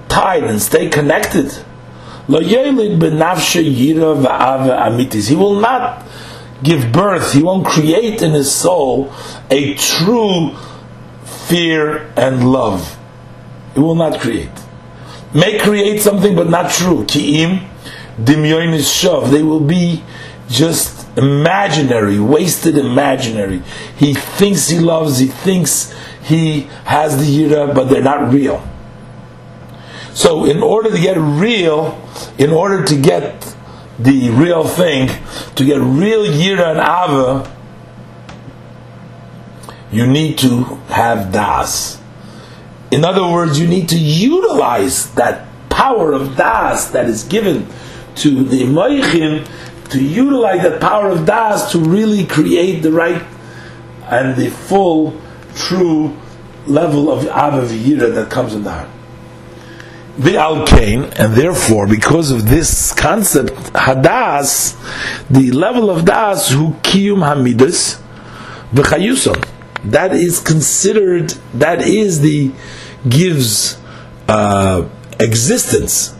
tied 0.09 0.43
and 0.43 0.61
stay 0.61 0.89
connected 0.89 1.63
he 2.27 2.33
will 5.35 5.59
not 5.59 6.03
give 6.63 6.91
birth, 6.91 7.33
he 7.33 7.43
won't 7.43 7.67
create 7.67 8.21
in 8.21 8.31
his 8.31 8.51
soul 8.51 9.13
a 9.49 9.73
true 9.75 10.55
fear 11.23 12.11
and 12.17 12.51
love. 12.51 12.97
He 13.73 13.79
will 13.79 13.95
not 13.95 14.19
create. 14.19 14.49
May 15.33 15.57
create 15.59 16.01
something 16.01 16.35
but 16.35 16.49
not 16.49 16.71
true. 16.71 17.05
Ki'im, 17.05 17.67
dimyonis 18.17 18.89
shav. 18.89 19.29
They 19.29 19.43
will 19.43 19.59
be 19.59 20.03
just 20.49 21.07
imaginary, 21.17 22.19
wasted 22.19 22.77
imaginary. 22.77 23.61
He 23.97 24.13
thinks 24.13 24.69
he 24.69 24.79
loves, 24.79 25.19
he 25.19 25.27
thinks 25.27 25.93
he 26.23 26.61
has 26.85 27.17
the 27.17 27.25
yira, 27.25 27.75
but 27.75 27.89
they're 27.89 28.01
not 28.01 28.33
real. 28.33 28.65
So, 30.13 30.45
in 30.45 30.63
order 30.63 30.89
to 30.89 30.99
get 30.99 31.17
real, 31.17 32.01
in 32.37 32.51
order 32.51 32.83
to 32.83 32.99
get 32.99 33.55
the 33.99 34.29
real 34.29 34.67
thing, 34.67 35.09
to 35.55 35.65
get 35.65 35.79
real 35.79 36.25
yira 36.25 36.71
and 36.71 36.79
ava, 36.79 37.51
you 39.91 40.05
need 40.05 40.37
to 40.37 40.63
have 40.89 41.31
das. 41.31 42.01
In 42.91 43.05
other 43.05 43.23
words, 43.23 43.59
you 43.59 43.67
need 43.67 43.89
to 43.89 43.97
utilize 43.97 45.13
that 45.15 45.47
power 45.69 46.13
of 46.13 46.35
das 46.35 46.89
that 46.91 47.05
is 47.07 47.23
given 47.23 47.67
to 48.15 48.43
the 48.43 48.63
moichin, 48.63 49.47
to 49.91 50.03
utilize 50.03 50.61
that 50.61 50.81
power 50.81 51.09
of 51.09 51.25
das 51.25 51.71
to 51.71 51.79
really 51.79 52.25
create 52.25 52.81
the 52.81 52.91
right 52.91 53.21
and 54.05 54.35
the 54.35 54.49
full, 54.49 55.19
true 55.55 56.15
level 56.67 57.11
of 57.11 57.25
ava 57.25 57.65
v'yira 57.65 58.13
that 58.13 58.29
comes 58.29 58.53
in 58.53 58.63
the 58.63 58.71
heart 58.71 58.89
the 60.17 60.31
alkane, 60.31 61.13
and 61.19 61.33
therefore, 61.33 61.87
because 61.87 62.31
of 62.31 62.47
this 62.47 62.93
concept, 62.93 63.51
hadas, 63.73 64.75
the 65.29 65.51
level 65.51 65.89
of 65.89 66.05
das 66.05 66.49
who 66.49 66.71
kiyum 66.83 67.19
hamidus 67.19 68.01
v'chayusom, 68.71 69.45
that 69.83 70.13
is 70.13 70.39
considered, 70.39 71.31
that 71.53 71.81
is 71.81 72.21
the 72.21 72.51
gives 73.07 73.77
uh, 74.27 74.87
existence 75.19 76.15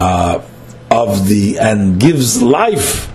uh, 0.00 0.42
of 0.90 1.28
the 1.28 1.58
and 1.58 2.00
gives 2.00 2.42
life 2.42 3.10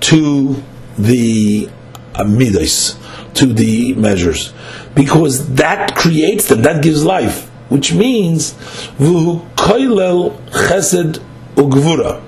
to 0.00 0.62
the 0.96 1.68
uh, 2.14 2.24
midas, 2.24 2.96
to 3.34 3.46
the 3.46 3.94
measures, 3.94 4.52
because 4.94 5.54
that 5.54 5.96
creates 5.96 6.46
them, 6.48 6.62
that 6.62 6.82
gives 6.82 7.04
life 7.04 7.49
which 7.70 7.94
means 7.94 8.52
vuhu 8.98 9.40
koilel 9.56 10.36
chesed 10.50 11.22
ugvura. 11.54 12.20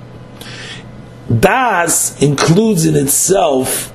Das 1.39 2.21
includes 2.21 2.85
in 2.85 2.95
itself 2.95 3.91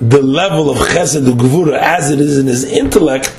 the 0.00 0.22
level 0.22 0.70
of 0.70 0.78
chesed 0.78 1.26
ugvura 1.26 1.78
as 1.78 2.10
it 2.10 2.20
is 2.20 2.38
in 2.38 2.46
his 2.46 2.64
intellect, 2.64 3.30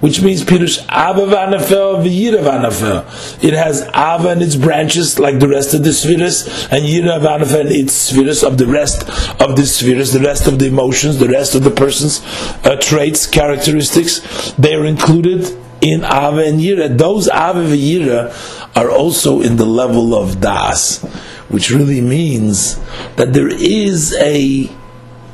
which 0.00 0.20
means 0.20 0.42
pirush 0.44 0.80
ava 0.90 1.26
vanafel 1.32 2.02
v'yira 2.02 2.42
vanafel. 2.42 3.44
It 3.44 3.54
has 3.54 3.82
ava 3.82 4.30
and 4.30 4.42
its 4.42 4.56
branches 4.56 5.20
like 5.20 5.38
the 5.38 5.48
rest 5.48 5.74
of 5.74 5.84
the 5.84 5.92
spheres, 5.92 6.48
and 6.72 6.84
yira 6.84 7.20
vanafel 7.20 7.70
its 7.70 7.92
spheres 7.92 8.42
of 8.42 8.58
the 8.58 8.66
rest 8.66 9.08
of 9.40 9.54
the 9.54 9.66
spheres, 9.66 10.12
the 10.12 10.20
rest 10.20 10.48
of 10.48 10.58
the 10.58 10.66
emotions, 10.66 11.18
the 11.18 11.28
rest 11.28 11.54
of 11.54 11.62
the 11.62 11.70
person's 11.70 12.20
uh, 12.64 12.74
traits, 12.80 13.24
characteristics. 13.26 14.52
They 14.58 14.74
are 14.74 14.84
included 14.84 15.46
in 15.82 16.04
Ava 16.04 16.44
and 16.46 16.60
Yira. 16.60 16.96
Those 16.96 17.28
Ava 17.28 17.60
and 17.60 17.68
Yira 17.72 18.76
are 18.76 18.90
also 18.90 19.42
in 19.42 19.56
the 19.56 19.66
level 19.66 20.14
of 20.14 20.40
Das, 20.40 21.02
which 21.48 21.70
really 21.70 22.00
means 22.00 22.78
that 23.16 23.32
there 23.34 23.48
is 23.48 24.14
a 24.14 24.70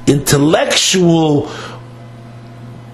intellectual 0.06 1.50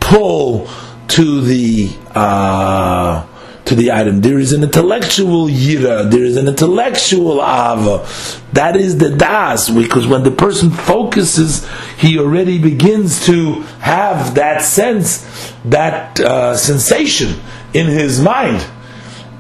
pull 0.01 0.69
to 1.09 1.41
the 1.41 1.89
uh, 2.11 3.25
to 3.67 3.75
the 3.75 3.93
item. 3.93 4.21
There 4.21 4.39
is 4.39 4.53
an 4.53 4.63
intellectual 4.63 5.47
yira, 5.47 6.11
there 6.11 6.25
is 6.25 6.37
an 6.37 6.49
intellectual 6.49 7.43
ava. 7.43 8.07
That 8.53 8.77
is 8.77 8.99
the 8.99 9.11
das, 9.11 9.71
because 9.71 10.07
when 10.07 10.23
the 10.23 10.31
person 10.31 10.71
focuses, 10.71 11.69
he 11.97 12.19
already 12.19 12.59
begins 12.59 13.25
to 13.27 13.61
have 13.81 14.35
that 14.35 14.63
sense, 14.63 15.53
that 15.65 16.21
uh, 16.21 16.57
sensation 16.57 17.41
in 17.73 17.87
his 17.87 18.21
mind. 18.21 18.65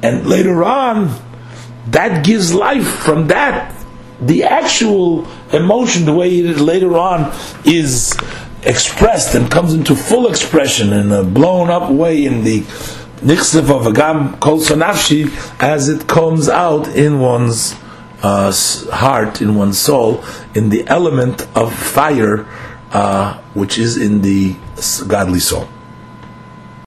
And 0.02 0.26
later 0.26 0.64
on, 0.64 1.14
that 1.88 2.24
gives 2.24 2.54
life 2.54 2.86
from 2.86 3.28
that. 3.28 3.74
The 4.20 4.44
actual 4.44 5.26
emotion, 5.52 6.04
the 6.06 6.14
way 6.14 6.38
it 6.38 6.58
later 6.58 6.96
on 6.96 7.32
is 7.64 8.16
expressed 8.62 9.34
and 9.34 9.50
comes 9.50 9.74
into 9.74 9.94
full 9.94 10.28
expression 10.28 10.92
in 10.92 11.12
a 11.12 11.22
blown 11.22 11.68
up 11.68 11.90
way 11.90 12.24
in 12.24 12.44
the 12.44 12.60
nichsev 13.24 13.70
of 13.70 13.92
agam 13.92 14.38
kol 14.40 14.58
sonafshi 14.58 15.28
as 15.60 15.88
it 15.88 16.06
comes 16.06 16.48
out 16.48 16.88
in 16.88 17.20
one's 17.20 17.74
uh, 18.22 18.52
heart, 18.92 19.42
in 19.42 19.54
one's 19.54 19.78
soul, 19.78 20.24
in 20.54 20.70
the 20.70 20.86
element 20.86 21.46
of 21.54 21.74
fire 21.74 22.46
uh, 22.92 23.34
which 23.54 23.76
is 23.78 23.96
in 23.96 24.22
the 24.22 24.54
godly 25.08 25.40
soul. 25.40 25.68